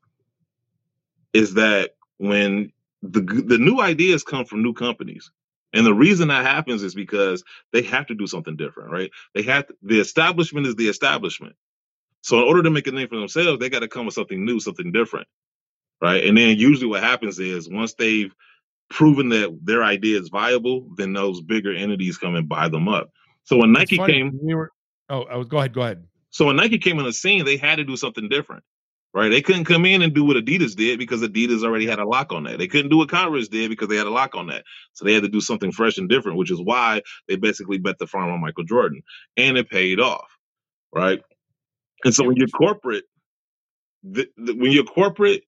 [1.32, 5.30] Is that when the the new ideas come from new companies.
[5.76, 9.10] And the reason that happens is because they have to do something different, right?
[9.34, 11.56] They have to, the establishment is the establishment.
[12.22, 14.44] So in order to make a name for themselves, they got to come with something
[14.44, 15.26] new, something different,
[16.00, 16.24] right?
[16.24, 18.32] And then usually what happens is once they've
[18.90, 23.10] proven that their idea is viable, then those bigger entities come and buy them up.
[23.44, 24.70] So when Nike came, we were,
[25.08, 26.04] oh, I was go ahead, go ahead.
[26.30, 28.64] So when Nike came on the scene, they had to do something different
[29.14, 29.28] right?
[29.28, 32.32] They couldn't come in and do what Adidas did because Adidas already had a lock
[32.32, 32.58] on that.
[32.58, 34.64] They couldn't do what Converse did because they had a lock on that.
[34.92, 37.98] So they had to do something fresh and different, which is why they basically bet
[37.98, 39.02] the farm on Michael Jordan,
[39.36, 40.26] and it paid off,
[40.92, 41.22] right?
[42.04, 43.04] And so when you're corporate,
[44.02, 45.44] the, the, when you're corporate,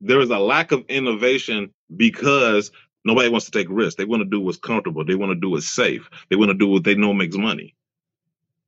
[0.00, 2.70] there is a lack of innovation because
[3.04, 3.96] nobody wants to take risks.
[3.96, 5.04] They want to do what's comfortable.
[5.04, 6.08] They want to do what's safe.
[6.28, 7.74] They want to do what they know makes money,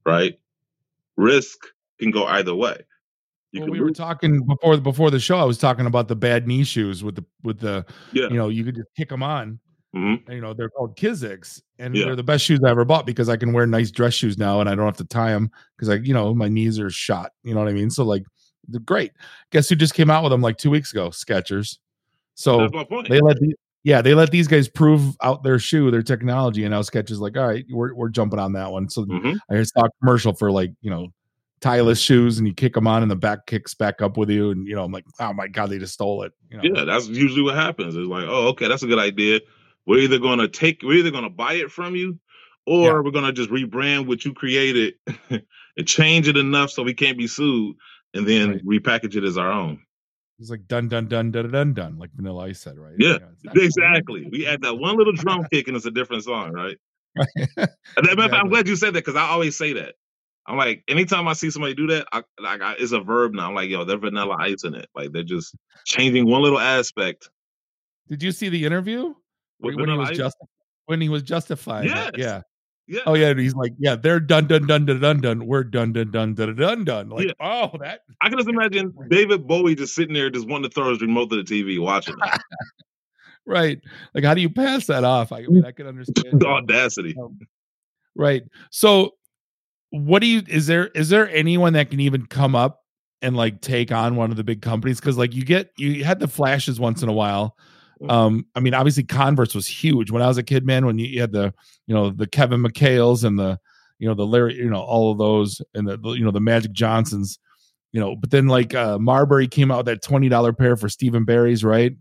[0.05, 0.39] right?
[1.17, 1.59] Risk
[1.99, 2.85] can go either way.
[3.55, 5.37] Well, we were talking before before the show.
[5.37, 8.29] I was talking about the bad knee shoes with the with the yeah.
[8.29, 9.59] you know you could just kick them on.
[9.95, 10.27] Mm-hmm.
[10.27, 12.07] And, you know they're called Kizik's, and yeah.
[12.07, 14.61] they're the best shoes I ever bought because I can wear nice dress shoes now,
[14.61, 17.33] and I don't have to tie them because I you know my knees are shot.
[17.43, 17.91] You know what I mean?
[17.91, 18.25] So like
[18.85, 19.13] great.
[19.51, 21.11] Guess who just came out with them like two weeks ago?
[21.11, 21.79] Skechers.
[22.35, 22.69] So
[23.09, 26.73] they let the, yeah they let these guys prove out their shoe, their technology, and
[26.73, 28.89] now Skechers like all right, we're we're jumping on that one.
[28.89, 29.37] So mm-hmm.
[29.51, 31.13] I saw a commercial for like you know
[31.63, 34.51] tieless shoes and you kick them on and the back kicks back up with you
[34.51, 36.63] and you know i'm like oh my god they just stole it you know?
[36.65, 39.39] yeah that's usually what happens it's like oh okay that's a good idea
[39.87, 42.19] we're either going to take we're either going to buy it from you
[42.67, 42.93] or yeah.
[42.95, 44.95] we're going to just rebrand what you created
[45.31, 47.77] and change it enough so we can't be sued
[48.15, 48.67] and then right.
[48.67, 49.81] repackage it as our own
[50.39, 53.53] it's like dun dun dun dun dun dun like vanilla ice said right yeah, yeah
[53.57, 56.79] exactly we add that one little drum kick and it's a different song right
[57.97, 59.95] I'm glad you said that because I always say that.
[60.47, 63.49] I'm like, anytime I see somebody do that, I, like, I, it's a verb now.
[63.49, 64.89] I'm like, yo, they're vanilla ice in it.
[64.95, 67.31] Like they're just changing one little aspect.
[68.09, 69.15] Did you see the interview
[69.59, 70.37] when, when he was just
[70.87, 71.89] when he was justifying?
[71.89, 72.11] Yes.
[72.17, 72.41] Yeah.
[72.93, 73.01] Yeah.
[73.07, 75.47] Oh yeah, And he's like, yeah, they're done, done, done, done, done, done.
[75.47, 77.09] We're done, done, done, done, done, done.
[77.09, 77.33] Like, yeah.
[77.41, 78.01] oh, that.
[78.21, 81.31] I can just imagine David Bowie just sitting there, just wanting to throw his remote
[81.31, 82.17] to the TV, watching.
[83.47, 83.81] right.
[84.15, 85.33] Like, how do you pass that off?
[85.33, 87.17] I mean, I can understand the audacity.
[87.19, 87.39] Um,
[88.15, 88.43] right.
[88.71, 89.13] So
[89.89, 92.81] what do you is there is there anyone that can even come up
[93.23, 96.21] and like take on one of the big companies because like you get you had
[96.21, 97.57] the flashes once in a while.
[98.09, 101.07] Um i mean obviously converse was huge when i was a kid man when you,
[101.07, 101.53] you had the
[101.87, 103.59] you know the kevin mchale's and the
[103.99, 106.73] you know the larry you know all of those and the you know the magic
[106.73, 107.39] johnsons
[107.93, 111.25] you know but then like uh marbury came out with that $20 pair for stephen
[111.25, 111.95] barry's right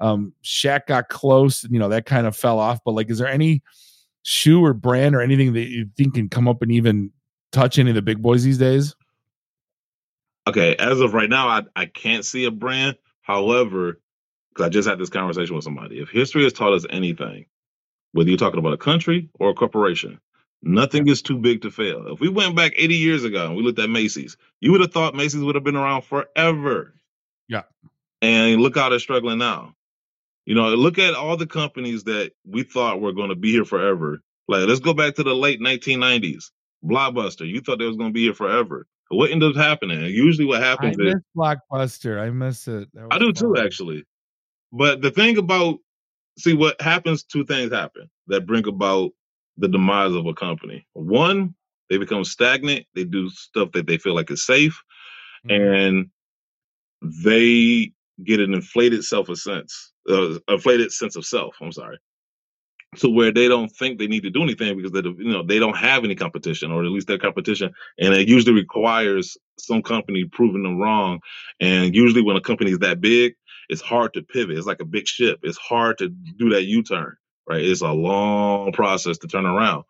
[0.00, 3.28] um Shaq got close you know that kind of fell off but like is there
[3.28, 3.62] any
[4.22, 7.10] shoe or brand or anything that you think can come up and even
[7.52, 8.94] touch any of the big boys these days?
[10.48, 12.96] Okay, as of right now, I, I can't see a brand.
[13.20, 14.00] However,
[14.52, 17.46] because I just had this conversation with somebody, if history has taught us anything,
[18.12, 20.20] whether you're talking about a country or a corporation,
[20.62, 22.12] nothing is too big to fail.
[22.12, 24.92] If we went back 80 years ago and we looked at Macy's, you would have
[24.92, 26.94] thought Macy's would have been around forever.
[27.48, 27.62] Yeah.
[28.20, 29.74] And look how they're struggling now.
[30.44, 33.64] You know, look at all the companies that we thought were going to be here
[33.64, 34.22] forever.
[34.48, 36.50] Like, let's go back to the late 1990s.
[36.84, 37.48] Blockbuster.
[37.48, 38.86] You thought they was gonna be here forever.
[39.08, 40.02] What ended up happening?
[40.06, 42.20] Usually, what happens I is Blockbuster.
[42.20, 42.88] I miss it.
[43.10, 43.34] I do fun.
[43.34, 44.04] too, actually.
[44.72, 45.78] But the thing about
[46.38, 49.12] see what happens, two things happen that bring about
[49.58, 50.86] the demise of a company.
[50.94, 51.54] One,
[51.90, 52.86] they become stagnant.
[52.94, 54.82] They do stuff that they feel like is safe,
[55.46, 55.74] mm-hmm.
[55.74, 56.10] and
[57.24, 57.92] they
[58.24, 61.56] get an inflated self a sense, uh, inflated sense of self.
[61.60, 61.98] I'm sorry.
[62.96, 65.58] to where they don't think they need to do anything because they you know they
[65.58, 70.24] don't have any competition or at least their competition and it usually requires some company
[70.24, 71.20] proving them wrong
[71.60, 73.34] and usually when a company is that big
[73.68, 77.14] it's hard to pivot it's like a big ship it's hard to do that u-turn
[77.48, 79.84] right it's a long process to turn around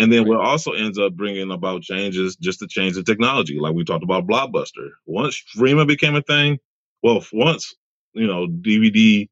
[0.00, 3.74] and then what also ends up bringing about changes just to change the technology like
[3.74, 6.58] we talked about blockbuster once streaming became a thing
[7.02, 7.74] well once
[8.14, 9.28] you know dvd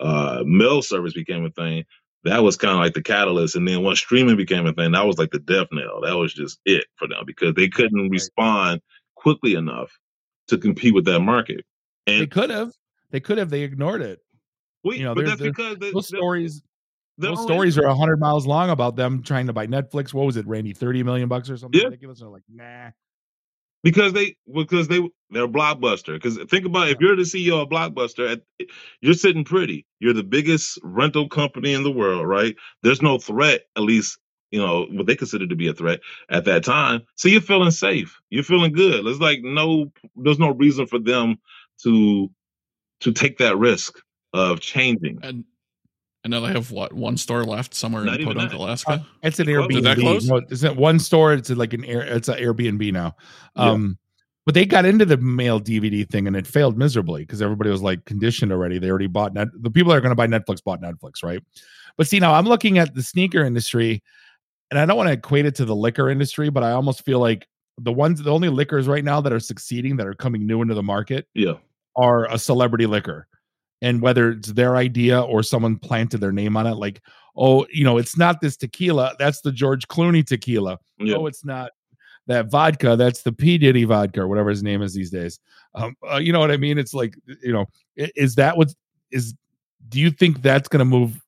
[0.00, 1.84] uh mail service became a thing
[2.26, 3.54] that was kind of like the catalyst.
[3.54, 6.00] And then once streaming became a thing, that was like the death knell.
[6.02, 8.80] That was just it for them because they couldn't respond
[9.14, 9.96] quickly enough
[10.48, 11.64] to compete with that market.
[12.06, 12.72] And they could have.
[13.10, 13.50] They could have.
[13.50, 14.20] They ignored it.
[14.84, 16.62] Wait, you know, but that's because the, those stories.
[17.18, 20.12] Those stories are hundred miles long about them trying to buy Netflix.
[20.12, 20.74] What was it, Randy?
[20.74, 21.86] Thirty million bucks or something yeah.
[21.86, 22.20] ridiculous.
[22.20, 22.90] And they're like, nah
[23.86, 25.00] because they because they
[25.30, 26.14] they're blockbuster.
[26.14, 28.64] Because think about it, if you're the CEO of Blockbuster, eh,
[29.00, 29.86] you're sitting pretty.
[30.00, 32.56] You're the biggest rental company in the world, right?
[32.82, 34.18] There's no threat, at least
[34.50, 37.02] you know what they consider to be a threat at that time.
[37.14, 38.18] So you're feeling safe.
[38.28, 39.06] You're feeling good.
[39.06, 41.36] There's like no there's no reason for them
[41.84, 42.28] to
[43.00, 43.98] to take that risk
[44.32, 45.18] of changing.
[45.22, 45.44] And
[46.26, 48.90] and now they have what one store left somewhere Not in Podunk, Alaska.
[48.90, 49.74] Uh, it's an Airbnb.
[49.74, 50.26] Did that close?
[50.26, 51.32] No, it's not one store.
[51.32, 52.02] It's like an air.
[52.02, 53.14] It's an Airbnb now.
[53.54, 54.16] Um, yeah.
[54.44, 57.80] but they got into the mail DVD thing and it failed miserably because everybody was
[57.80, 58.80] like conditioned already.
[58.80, 59.46] They already bought net.
[59.54, 61.40] The people that are going to buy Netflix bought Netflix, right?
[61.96, 64.02] But see, now I'm looking at the sneaker industry,
[64.72, 67.20] and I don't want to equate it to the liquor industry, but I almost feel
[67.20, 67.46] like
[67.78, 70.74] the ones, the only liquors right now that are succeeding that are coming new into
[70.74, 71.54] the market, yeah,
[71.96, 73.26] are a celebrity liquor
[73.82, 77.02] and whether it's their idea or someone planted their name on it like
[77.36, 80.78] oh you know it's not this tequila that's the george clooney tequila.
[80.98, 81.16] Yeah.
[81.16, 81.70] oh it's not
[82.26, 83.58] that vodka that's the p.
[83.58, 85.38] Diddy vodka or whatever his name is these days.
[85.74, 86.78] Um, uh, you know what i mean?
[86.78, 87.66] It's like you know
[87.96, 88.74] is that what
[89.10, 89.34] is
[89.88, 91.22] do you think that's going to move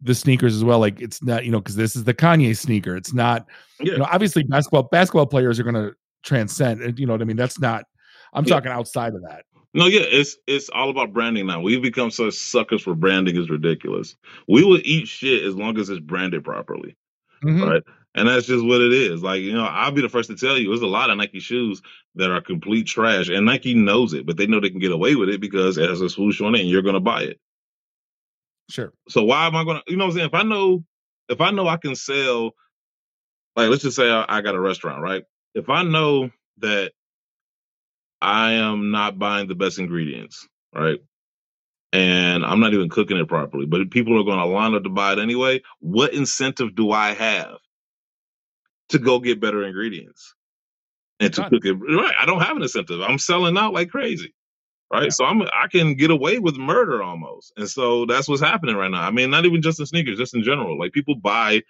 [0.00, 0.78] the sneakers as well?
[0.78, 2.96] Like it's not you know because this is the kanye sneaker.
[2.96, 3.46] It's not
[3.80, 3.92] yeah.
[3.92, 7.36] you know obviously basketball basketball players are going to transcend you know what i mean?
[7.36, 7.84] That's not
[8.32, 8.54] i'm yeah.
[8.54, 9.44] talking outside of that
[9.74, 11.60] no, yeah, it's it's all about branding now.
[11.60, 14.16] We've become such suckers for branding is ridiculous.
[14.46, 16.96] We will eat shit as long as it's branded properly.
[17.42, 17.62] Mm-hmm.
[17.62, 17.82] Right.
[18.14, 19.24] And that's just what it is.
[19.24, 21.40] Like, you know, I'll be the first to tell you there's a lot of Nike
[21.40, 21.82] shoes
[22.14, 23.28] that are complete trash.
[23.28, 25.90] And Nike knows it, but they know they can get away with it because it
[25.90, 27.40] has a swoosh on it and you're gonna buy it.
[28.70, 28.92] Sure.
[29.08, 30.28] So why am I gonna you know what I'm saying?
[30.28, 30.84] If I know
[31.28, 32.52] if I know I can sell
[33.56, 35.24] like let's just say I, I got a restaurant, right?
[35.56, 36.92] If I know that
[38.24, 40.98] I am not buying the best ingredients, right?
[41.92, 44.88] And I'm not even cooking it properly, but people are going to line up to
[44.88, 45.60] buy it anyway.
[45.80, 47.58] What incentive do I have
[48.88, 50.34] to go get better ingredients
[51.20, 51.74] and to cook it?
[51.74, 52.14] Right.
[52.18, 53.02] I don't have an incentive.
[53.02, 54.34] I'm selling out like crazy.
[54.90, 55.04] Right.
[55.04, 55.08] Yeah.
[55.10, 57.52] So I'm I can get away with murder almost.
[57.58, 59.02] And so that's what's happening right now.
[59.02, 60.78] I mean, not even just in sneakers, just in general.
[60.78, 61.60] Like people buy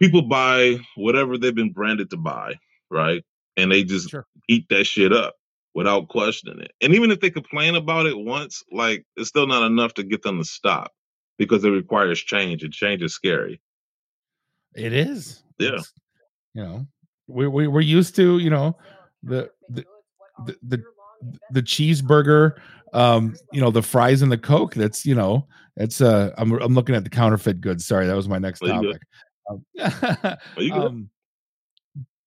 [0.00, 2.54] people buy whatever they've been branded to buy,
[2.88, 3.24] right?
[3.56, 4.26] And they just sure.
[4.48, 5.34] eat that shit up
[5.76, 6.72] without questioning it.
[6.80, 10.22] And even if they complain about it once, like it's still not enough to get
[10.22, 10.90] them to stop
[11.36, 13.60] because it requires change and change is scary.
[14.74, 15.42] It is.
[15.58, 15.74] Yeah.
[15.74, 15.92] It's,
[16.54, 16.86] you know,
[17.28, 18.74] we, we we're used to, you know,
[19.22, 19.84] the the
[20.46, 20.82] the, the,
[21.50, 22.58] the cheeseburger
[22.92, 25.46] um you know the fries and the coke that's you know
[25.76, 29.02] it's uh i'm, I'm looking at the counterfeit goods sorry that was my next topic
[29.50, 29.64] um,
[30.72, 31.10] um,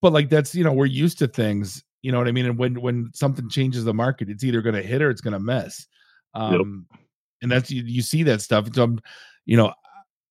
[0.01, 2.45] but like that's you know we're used to things you know what I mean?
[2.45, 5.33] And when when something changes the market, it's either going to hit or it's going
[5.33, 5.87] to miss.
[6.33, 6.99] Um, yep.
[7.41, 8.67] And that's you, you see that stuff.
[8.73, 8.99] So, I'm,
[9.45, 9.73] you know,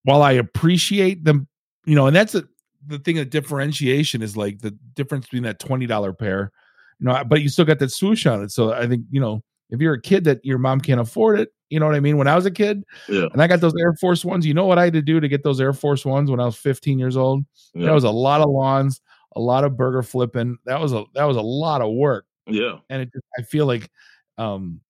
[0.05, 1.49] while I appreciate them,
[1.85, 2.45] you know, and that's a,
[2.87, 6.53] the thing of differentiation is like the difference between that twenty dollar pair,
[7.01, 8.51] you know, but you still got that swoosh on it.
[8.51, 11.51] So I think you know if you're a kid that your mom can't afford it,
[11.71, 12.17] you know what I mean?
[12.17, 13.27] When I was a kid yeah.
[13.33, 15.29] and I got those Air Force ones, you know what I had to do to
[15.29, 17.45] get those Air Force ones when I was 15 years old?
[17.75, 17.87] Yeah.
[17.87, 19.01] That was a lot of lawns,
[19.37, 20.59] a lot of burger flipping.
[20.65, 22.27] That was a that was a lot of work.
[22.47, 22.79] Yeah.
[22.89, 23.91] And it I feel like
[24.37, 24.81] um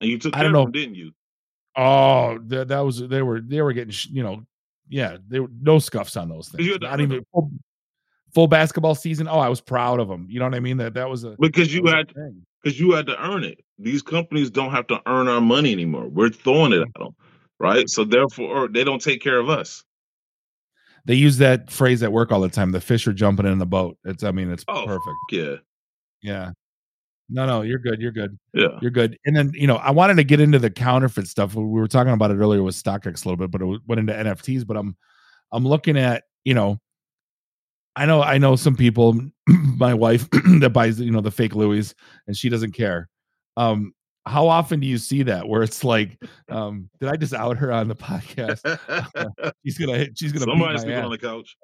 [0.00, 1.12] and you took I don't know, them, didn't you?
[1.76, 4.44] Oh, that that was they were they were getting you know,
[4.88, 6.78] yeah, they were no scuffs on those things.
[6.80, 7.50] Not even full,
[8.34, 9.28] full, basketball season.
[9.28, 10.26] Oh, I was proud of them.
[10.28, 10.76] You know what I mean?
[10.76, 12.12] That that was a because you had
[12.62, 13.64] because you had to earn it.
[13.78, 16.08] These companies don't have to earn our money anymore.
[16.08, 16.86] We're throwing it mm.
[16.86, 17.16] at them,
[17.58, 17.88] right?
[17.88, 19.84] So therefore, they don't take care of us
[21.04, 22.72] they use that phrase at work all the time.
[22.72, 23.98] The fish are jumping in the boat.
[24.04, 25.16] It's I mean it's oh, perfect.
[25.30, 25.56] Yeah.
[26.22, 26.50] Yeah.
[27.28, 28.00] No, no, you're good.
[28.00, 28.38] You're good.
[28.52, 28.78] Yeah.
[28.82, 29.18] You're good.
[29.24, 31.54] And then, you know, I wanted to get into the counterfeit stuff.
[31.54, 34.12] We were talking about it earlier with StockX a little bit, but it went into
[34.12, 34.66] NFTs.
[34.66, 34.96] But I'm
[35.50, 36.78] I'm looking at, you know,
[37.96, 40.28] I know I know some people, my wife
[40.60, 41.94] that buys, you know, the fake Louis
[42.26, 43.08] and she doesn't care.
[43.56, 43.94] Um,
[44.26, 46.18] how often do you see that where it's like,
[46.48, 48.60] um, did I just out her on the podcast?
[49.64, 51.56] she's gonna hit she's gonna somebody's sleeping on the couch.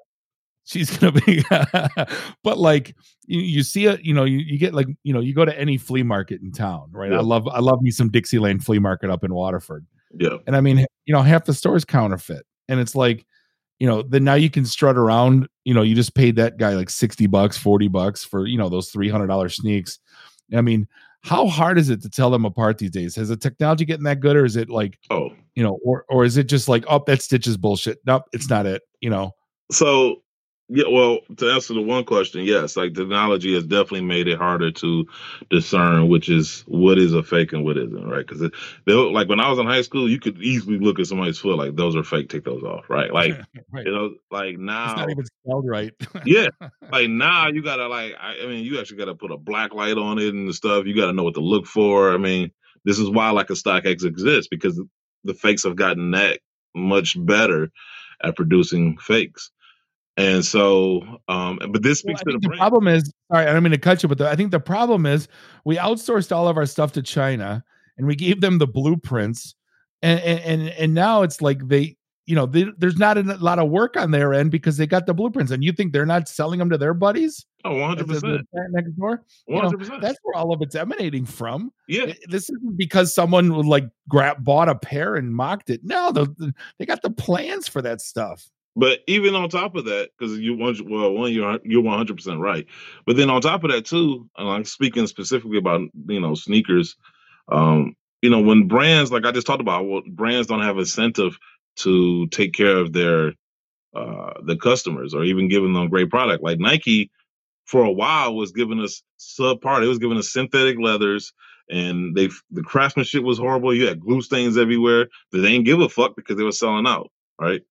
[0.65, 1.43] She's gonna be,
[2.43, 2.95] but like
[3.25, 5.57] you, you see it, you know, you, you get like you know, you go to
[5.57, 7.11] any flea market in town, right?
[7.11, 7.17] Yeah.
[7.17, 10.61] I love I love me some Dixieland flea market up in Waterford, Yeah, and I
[10.61, 13.25] mean, you know, half the store's counterfeit, and it's like,
[13.79, 16.75] you know, then now you can strut around, you know, you just paid that guy
[16.75, 19.97] like sixty bucks, forty bucks for you know those three hundred dollar sneaks.
[20.55, 20.87] I mean,
[21.21, 23.15] how hard is it to tell them apart these days?
[23.15, 26.23] Has the technology getting that good, or is it like Oh, you know, or or
[26.23, 27.99] is it just like, oh, that stitch is bullshit?
[28.05, 28.83] Nope, it's not it.
[29.01, 29.31] You know,
[29.71, 30.21] so
[30.69, 30.85] yeah.
[30.89, 35.07] Well, to answer the one question, yes, like technology has definitely made it harder to
[35.49, 38.25] discern which is what is a fake and what isn't, right?
[38.25, 38.49] Because
[38.85, 41.57] they like when I was in high school, you could easily look at somebody's foot
[41.57, 43.13] like those are fake, take those off, right?
[43.13, 43.33] Like
[43.71, 43.85] right.
[43.85, 45.93] you know, like it's now, not even spelled right.
[46.25, 46.47] yeah,
[46.91, 49.97] like now you gotta like I, I mean you actually gotta put a black light
[49.97, 52.51] on it and stuff you gotta know what to look for i mean
[52.85, 54.81] this is why like a stockx exists because
[55.23, 56.39] the fakes have gotten that
[56.75, 57.69] much better
[58.23, 59.51] at producing fakes
[60.19, 63.53] and so um but this Well, speaks I to the the problem is, sorry, I
[63.53, 65.27] don't mean to cut you, but the, I think the problem is
[65.65, 67.63] we outsourced all of our stuff to China
[67.97, 69.55] and we gave them the blueprints,
[70.01, 73.69] and and and, now it's like they, you know, they, there's not a lot of
[73.69, 76.59] work on their end because they got the blueprints, and you think they're not selling
[76.59, 79.23] them to their buddies oh at the- the 100% next door?
[79.47, 81.73] You know, 100% that's where all of it's emanating from.
[81.89, 85.81] yeah This isn't because someone would like grab bought a pair and mocked it.
[85.83, 88.49] No, the- they got the plans for that stuff.
[88.79, 92.17] But even on top of that, because you want well, one you're you're one hundred
[92.17, 92.65] percent right.
[93.05, 96.95] But then on top of that too, and I'm speaking specifically about you know sneakers.
[97.51, 101.37] Um, you know when brands like I just talked about, well, brands don't have incentive
[101.77, 103.33] to take care of their
[103.95, 106.43] uh the customers or even giving them great product.
[106.43, 107.11] Like Nike,
[107.65, 109.83] for a while was giving us subpar.
[109.83, 111.33] It was giving us synthetic leathers.
[111.69, 113.73] And they the craftsmanship was horrible.
[113.75, 115.07] You had glue stains everywhere.
[115.31, 117.61] They didn't give a fuck because they were selling out, right?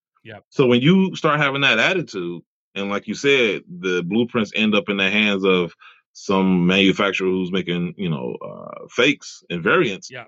[0.50, 2.42] So when you start having that attitude,
[2.74, 5.74] and like you said, the blueprints end up in the hands of
[6.12, 10.10] some manufacturer who's making, you know, uh, fakes and variants.
[10.10, 10.24] Yeah.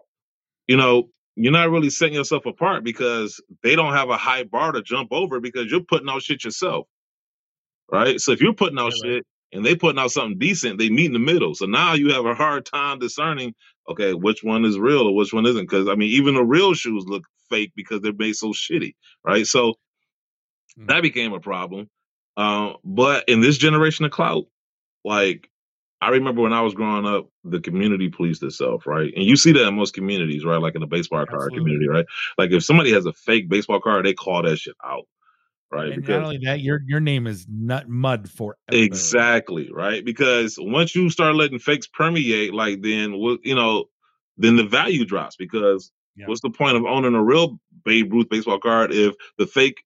[0.69, 4.73] You know, you're not really setting yourself apart because they don't have a high bar
[4.73, 6.87] to jump over because you're putting out shit yourself.
[7.91, 8.21] Right.
[8.21, 9.17] So if you're putting out Yeah, right.
[9.19, 11.55] shit and they putting out something decent, they meet in the middle.
[11.55, 13.55] So now you have a hard time discerning,
[13.89, 15.65] okay, which one is real or which one isn't.
[15.69, 18.95] Because I mean, even the real shoes look fake because they're made so shitty.
[19.25, 19.47] Right.
[19.47, 19.75] So
[20.79, 20.87] Mm.
[20.89, 21.91] that became a problem.
[22.37, 24.47] Um, but in this generation of clout,
[25.05, 25.49] like
[26.01, 29.13] I remember when I was growing up, the community policed itself, right?
[29.15, 30.61] And you see that in most communities, right?
[30.61, 31.61] Like in the baseball card Absolutely.
[31.61, 32.07] community, right?
[32.39, 35.07] Like if somebody has a fake baseball card, they call that shit out,
[35.71, 35.93] right?
[35.93, 40.05] And not only that, your your name is nut mud for Exactly, right?
[40.05, 43.87] Because once you start letting fakes permeate, like then what you know,
[44.39, 46.27] then the value drops because Yeah.
[46.27, 49.83] what's the point of owning a real Babe Ruth baseball card if the fake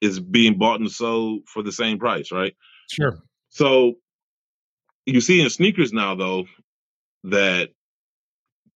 [0.00, 2.54] is being bought and sold for the same price, right?
[2.90, 3.18] Sure.
[3.50, 3.94] So
[5.06, 6.46] you see in sneakers now though
[7.24, 7.70] that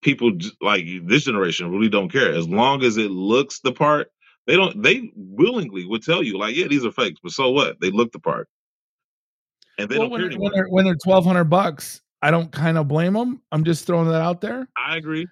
[0.01, 0.31] people
[0.61, 4.11] like this generation really don't care as long as it looks the part.
[4.47, 4.81] They don't.
[4.81, 7.81] They willingly would tell you like, yeah, these are fakes, but so what?
[7.81, 8.47] They look the part,
[9.79, 10.43] and they well, don't care when, anymore.
[10.43, 13.41] when they're when they're twelve hundred bucks, I don't kind of blame them.
[13.51, 14.67] I'm just throwing that out there.
[14.77, 15.25] I agree.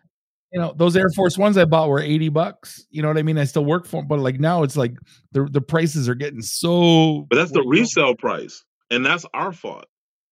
[0.53, 2.85] You know, those Air Force Ones I bought were eighty bucks.
[2.91, 3.37] You know what I mean?
[3.39, 4.93] I still work for them, but like now it's like
[5.31, 7.25] the the prices are getting so.
[7.29, 9.85] But that's the well, you know, resale price, and that's our fault.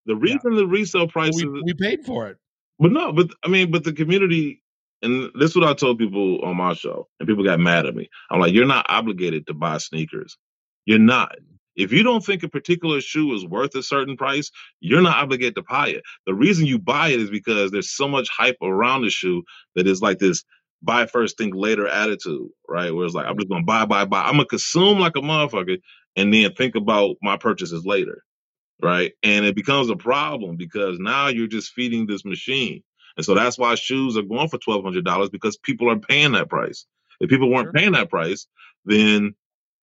[0.06, 2.38] The reason the resale price We, is, we paid for it.
[2.80, 4.62] but no, but I mean, but the community,
[5.02, 7.96] and this is what I told people on my show, and people got mad at
[7.96, 8.08] me.
[8.30, 10.38] I'm like, you're not obligated to buy sneakers.
[10.86, 11.36] You're not.
[11.76, 14.52] If you don't think a particular shoe is worth a certain price,
[14.82, 16.04] you're not obligated to buy it.
[16.28, 19.44] The reason you buy it is because there's so much hype around the shoe
[19.76, 20.44] that is like this
[20.84, 22.94] buy first, think later attitude, right?
[22.94, 24.24] Where it's like, I'm just gonna buy, buy, buy.
[24.24, 25.80] I'm gonna consume like a motherfucker
[26.18, 28.24] and then think about my purchases later,
[28.82, 29.14] right?
[29.24, 32.84] And it becomes a problem because now you're just feeding this machine.
[33.18, 36.34] And so that's why shoes are going for twelve hundred dollars because people are paying
[36.34, 36.86] that price.
[37.20, 37.74] If people weren't Sure.
[37.74, 38.48] paying that price,
[38.86, 39.36] then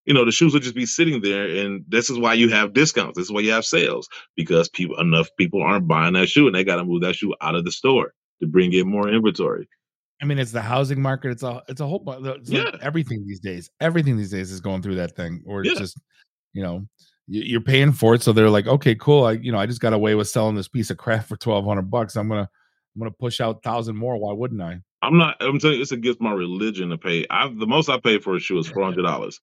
[0.08, 2.72] you know the shoes would just be sitting there, and this is why you have
[2.72, 3.16] discounts.
[3.16, 6.54] This is why you have sales because people enough people aren't buying that shoe, and
[6.56, 9.68] they got to move that shoe out of the store to bring in more inventory.
[10.20, 11.30] I mean, it's the housing market.
[11.30, 12.78] It's a it's a whole it's like Yeah.
[12.82, 13.70] everything these days.
[13.80, 15.78] Everything these days is going through that thing, or it's Yeah.
[15.78, 16.00] just
[16.54, 16.88] you know
[17.28, 18.22] you- you're paying for it.
[18.22, 19.24] So they're like, okay, cool.
[19.24, 21.64] I you know I just got away with selling this piece of crap for twelve
[21.66, 22.16] hundred bucks.
[22.16, 22.48] I'm gonna
[22.96, 24.16] I'm gonna push out thousand more.
[24.16, 24.80] Why wouldn't I?
[25.02, 25.36] I'm not.
[25.40, 27.24] I'm telling you, it's against my religion to pay.
[27.30, 29.38] I the most I paid for a shoe is four hundred dollars.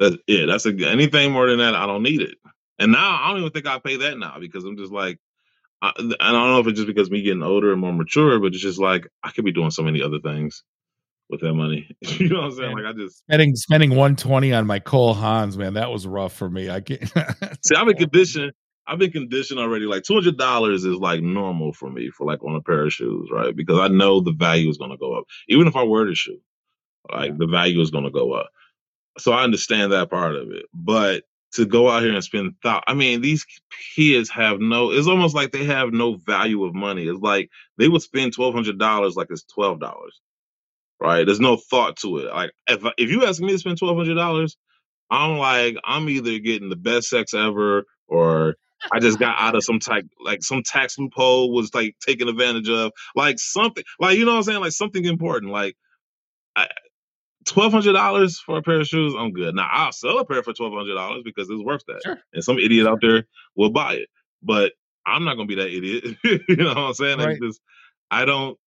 [0.00, 0.46] That's it.
[0.46, 2.36] That's a, anything more than that, I don't need it.
[2.78, 5.18] And now I don't even think I pay that now because I'm just like,
[5.82, 8.48] I, I don't know if it's just because me getting older and more mature, but
[8.48, 10.64] it's just like I could be doing so many other things
[11.30, 11.90] with that money.
[12.02, 12.74] you know what I'm saying?
[12.74, 12.84] Man.
[12.84, 16.50] Like I just spending spending 120 on my Cole Haans, man, that was rough for
[16.50, 16.70] me.
[16.70, 17.08] I can't
[17.64, 17.74] see.
[17.76, 18.52] I've been conditioned.
[18.86, 19.86] I've been conditioned already.
[19.86, 22.92] Like two hundred dollars is like normal for me for like on a pair of
[22.92, 23.54] shoes, right?
[23.56, 26.14] Because I know the value is going to go up, even if I wear the
[26.14, 26.40] shoe.
[27.12, 27.36] Like Yeah.
[27.38, 28.50] the value is going to go up.
[29.18, 32.82] So I understand that part of it, but to go out here and spend thou-
[32.86, 33.46] I mean, these
[33.96, 34.92] kids have no.
[34.92, 37.04] It's almost like they have no value of money.
[37.08, 40.20] It's like they would spend twelve hundred dollars like it's twelve dollars,
[41.00, 41.26] right?
[41.26, 42.26] There's no thought to it.
[42.34, 44.56] Like if if you ask me to spend twelve hundred dollars,
[45.10, 48.56] I'm like I'm either getting the best sex ever or
[48.92, 52.68] I just got out of some type like some tax loophole was like taken advantage
[52.70, 55.76] of, like something like you know what I'm saying, like something important, like.
[57.46, 59.54] Twelve hundred dollars for a pair of shoes, I'm good.
[59.54, 62.18] Now I'll sell a pair for twelve hundred dollars because it's worth that, Sure.
[62.34, 63.24] and some idiot out there
[63.54, 64.08] will buy it.
[64.42, 64.72] But
[65.06, 66.16] I'm not gonna be that idiot.
[66.48, 67.18] you know what I'm saying?
[67.18, 67.38] Right.
[67.40, 67.58] this,
[68.10, 68.58] I don't.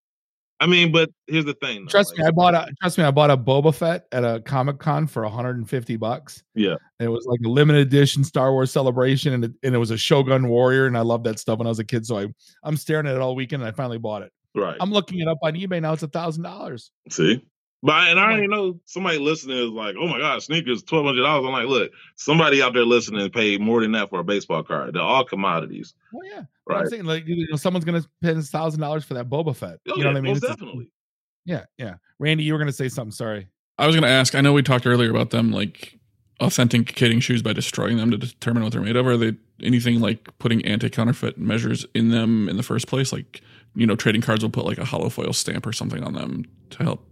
[0.62, 1.86] I mean, but here's the thing.
[1.86, 4.24] though, Trust like- me, I bought a trust me, I bought a Boba Fett at
[4.26, 6.44] a Comic Con for 150 bucks.
[6.56, 6.76] Yeah.
[7.00, 9.92] And it was like a limited edition Star Wars celebration, and it, and it was
[9.92, 12.06] a Shogun Warrior, and I loved that stuff when I was a kid.
[12.06, 12.28] So I
[12.64, 14.32] I'm staring at it all weekend, and I finally bought it.
[14.56, 14.78] right.
[14.82, 15.94] I'm looking it up on eBay now.
[15.94, 16.92] It's a thousand dollars.
[17.10, 17.42] See,
[17.82, 20.84] but I- and I I'm already know somebody listening is like, "Oh my god, sneakers
[20.84, 24.20] twelve hundred dollars." I'm like, look, somebody out there listening paid more than that for
[24.20, 24.94] a baseball card.
[24.96, 28.82] They're all commodities, Oh yeah, But I'm saying like you know someone's gonna spend thousand
[28.82, 29.80] dollars for that Boba Fett.
[29.88, 30.32] Oh, you know yeah, what I mean?
[30.34, 30.92] Most It's- definitely.
[31.46, 31.96] Yeah, yeah.
[32.20, 33.12] Randy, you were gonna say something.
[33.12, 33.48] Sorry.
[33.80, 34.36] I was going to ask.
[34.36, 35.98] I know we talked earlier about them like
[36.42, 39.08] authenticating shoes by destroying them to determine what they're made of.
[39.08, 43.14] Are they anything like putting anti-counterfeit measures in them in the first place?
[43.14, 43.42] Like,
[43.76, 46.44] you know, trading cards will put like a hollow foil stamp or something on them
[46.72, 47.06] to help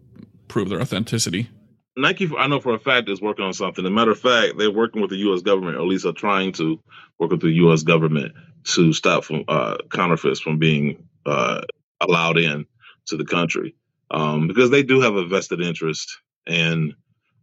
[0.48, 1.50] prove their authenticity.
[1.95, 3.84] Nike, I know for a fact, is working on something.
[3.84, 5.41] As a matter of fact, they're working with the U.S.
[5.41, 6.80] government, or at least are trying to
[7.18, 7.82] work with the U.S.
[7.82, 8.34] government
[8.66, 11.62] to stop from uh, counterfeits from being uh,
[12.02, 12.66] allowed in
[13.08, 13.76] to the country,
[14.12, 16.93] um, because they do have a vested interest in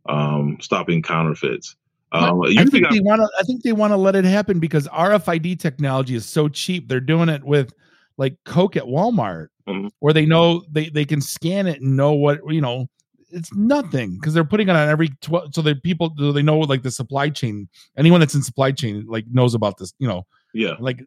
[0.08, 1.74] um, stopping counterfeits.
[2.12, 3.28] Um, I you think got- they want to.
[3.40, 6.88] I think they want to let it happen because RFID technology is so cheap.
[6.88, 7.74] They're doing it with
[8.16, 9.90] like Coke at Walmart, Mhm.
[10.00, 12.86] where they know they they can scan it and know what you know.
[13.30, 15.52] It's nothing because they're putting it on every twelve.
[15.54, 17.68] So that people so they know like the supply chain.
[17.96, 19.92] Anyone that's in supply chain like knows about this.
[19.98, 21.02] You know, yeah, like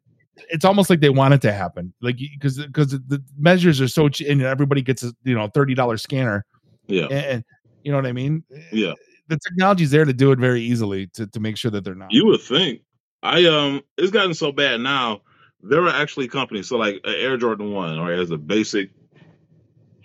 [0.50, 1.94] it's almost like they want it to happen.
[2.02, 5.74] Like because because the measures are so cheap and everybody gets a you know thirty
[5.74, 6.46] dollar scanner
[6.88, 7.44] yeah, and, and
[7.84, 8.44] you know what I mean.
[8.72, 8.94] yeah.
[9.30, 12.12] The technology's there to do it very easily to to make sure that they're not.
[12.12, 12.82] You would think.
[13.24, 15.22] I um, it's gotten so bad now.
[15.62, 16.68] There are actually companies.
[16.68, 18.92] So like uh, Air Jordan One, or has a basic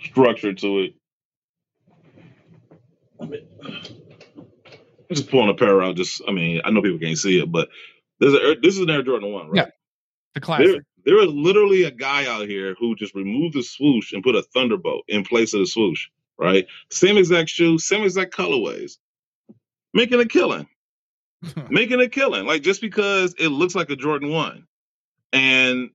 [0.01, 0.95] structure to it.
[3.21, 5.97] I mean, I'm just pulling a pair out.
[5.97, 7.69] Just, I mean, I know people can't see it, but
[8.19, 9.57] there's a this is an Air Jordan One, right?
[9.57, 9.67] Yeah,
[10.35, 10.67] the classic.
[10.67, 14.37] There, there is literally a guy out here who just removed the swoosh and put
[14.37, 16.09] a Thunderbolt in place of the swoosh.
[16.39, 18.97] Right, same exact shoe, same exact colorways,
[19.95, 20.67] making a killing
[21.71, 22.47] making a killing.
[22.47, 24.67] Like just because it looks like a Jordan one,
[25.33, 25.91] and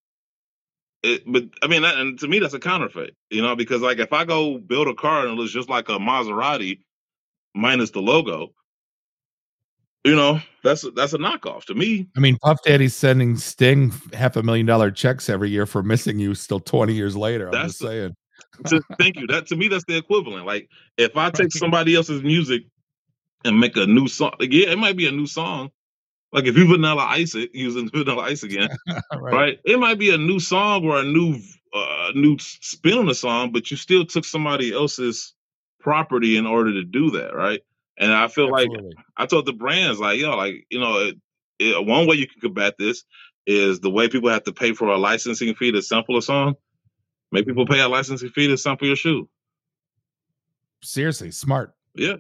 [1.04, 3.16] it, but I mean, that, and to me, that's a counterfeit.
[3.30, 5.90] You know, because like if I go build a car and it looks just like
[5.90, 6.80] a Maserati,
[7.54, 8.50] minus the logo,
[10.04, 12.08] you know, that's that's a knockoff to me.
[12.16, 16.20] I mean, Puff Daddy's sending Sting half a million dollar checks every year for missing
[16.20, 16.34] you.
[16.34, 18.16] Still twenty years later, I'm That's just saying.
[18.68, 19.28] To, thank you.
[19.28, 20.46] That to me, that's the equivalent.
[20.46, 22.64] Like if I take somebody else's music
[23.44, 25.72] and make a new song, like, yeah, it might be a new song.
[26.32, 29.34] Like if you Vanilla Ice it, using Vanilla Ice again, right.
[29.34, 29.60] right.
[29.66, 31.40] It might be a new song or a new
[31.74, 35.34] uh, new spin on the song, but you still took somebody else's
[35.80, 37.62] property in order to do that, right?
[38.00, 38.70] And I feel like
[39.16, 41.18] I told the brands, like, yo, like you know, it,
[41.60, 43.04] it, one way you can combat this
[43.46, 46.56] is the way people have to pay for a licensing fee to sample a song.
[47.32, 49.30] Make people pay a licensing fee to sample your shoe.
[50.84, 51.74] seriously smart.
[51.96, 52.18] Yeah,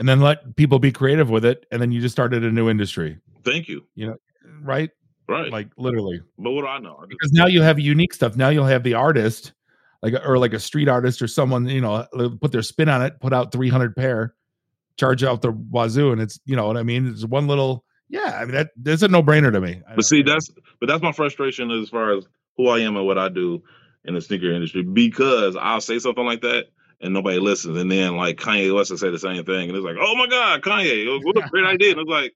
[0.00, 2.68] And then let people be creative with it, and then you just started a new
[2.70, 3.86] industry, thank you.
[3.94, 4.16] you know
[4.62, 4.90] right?
[5.28, 6.20] Right, Like literally.
[6.38, 6.96] but what do I know?
[6.96, 8.36] I just, because now you have unique stuff.
[8.36, 9.52] Now you'll have the artist,
[10.02, 13.02] like or like a street artist or someone you know uh, put their spin on
[13.02, 14.34] it, put out three hundred pair,
[14.98, 17.06] charge out the wazoo, and it's you know what I mean.
[17.06, 18.38] It's one little yeah.
[18.40, 19.82] I mean that that's a no brainer to me.
[19.94, 22.24] But see, that's but that's my frustration as far as
[22.56, 23.62] who I am and what I do
[24.04, 26.64] in the sneaker industry because I'll say something like that
[27.00, 29.84] and nobody listens, and then like Kanye West will say the same thing, and it's
[29.84, 32.32] like, oh my god, Kanye, what a great idea, and it's like,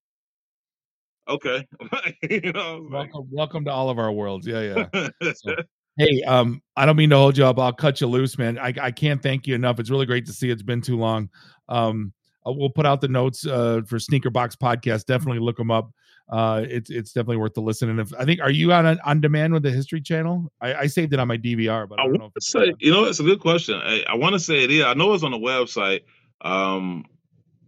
[1.29, 1.67] okay,
[2.31, 4.47] you know, it's like- welcome welcome to all of our worlds.
[4.47, 5.09] Yeah, yeah.
[5.35, 5.55] So,
[5.99, 7.59] hey, um, I don't mean to hold you up.
[7.59, 8.59] I'll cut you loose, man.
[8.59, 9.79] I I can't thank you enough.
[9.79, 10.51] It's really great to see.
[10.51, 11.29] It's been too long.
[11.69, 12.13] Um,
[12.47, 15.07] uh, we'll put out the notes uh, for Sneaker Box podcast.
[15.07, 15.91] Definitely look them up.
[16.29, 17.91] Uh, it's it's definitely worth the listen.
[17.91, 20.51] And if I think, are you on on demand with the History Channel?
[20.61, 22.73] I, I saved it on my DVR, but I, I don't know if it's say,
[22.79, 23.75] you know, it's a good question.
[23.77, 24.85] I, I want to say it is.
[24.85, 26.03] I know it's on the website.
[26.41, 27.05] Um,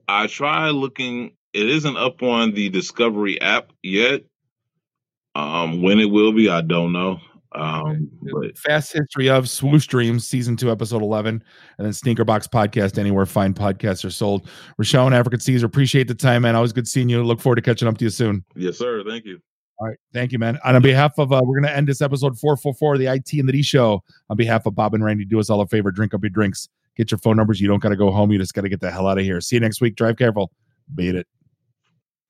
[0.09, 1.33] I try looking.
[1.53, 4.23] It isn't up on the Discovery app yet.
[5.35, 7.21] Um, when it will be, I don't know.
[7.57, 11.43] Um, but Fast History of Swoosh Dreams, Season 2, Episode 11,
[11.79, 14.49] and then Sneaker Box Podcast, anywhere fine podcasts are sold.
[14.77, 16.55] Rochelle and African Caesar, appreciate the time, man.
[16.55, 17.25] Always good seeing you.
[17.25, 18.45] Look forward to catching up to you soon.
[18.55, 19.03] yes, sir.
[19.09, 19.41] Thank you.
[19.79, 19.99] All right.
[20.13, 20.59] Thank you, man.
[20.65, 23.33] And on behalf of, uh, we're going to end this episode 444 of the IT
[23.35, 24.03] and the D show.
[24.31, 26.69] On behalf of Bob and Randy, do us all a favor drink up your drinks,
[26.97, 27.61] get your phone numbers.
[27.61, 28.33] You don't got to go home.
[28.33, 29.41] You just got to get the hell out of here.
[29.41, 29.97] See you next week.
[29.97, 30.51] Drive careful.
[30.95, 31.27] Beat it.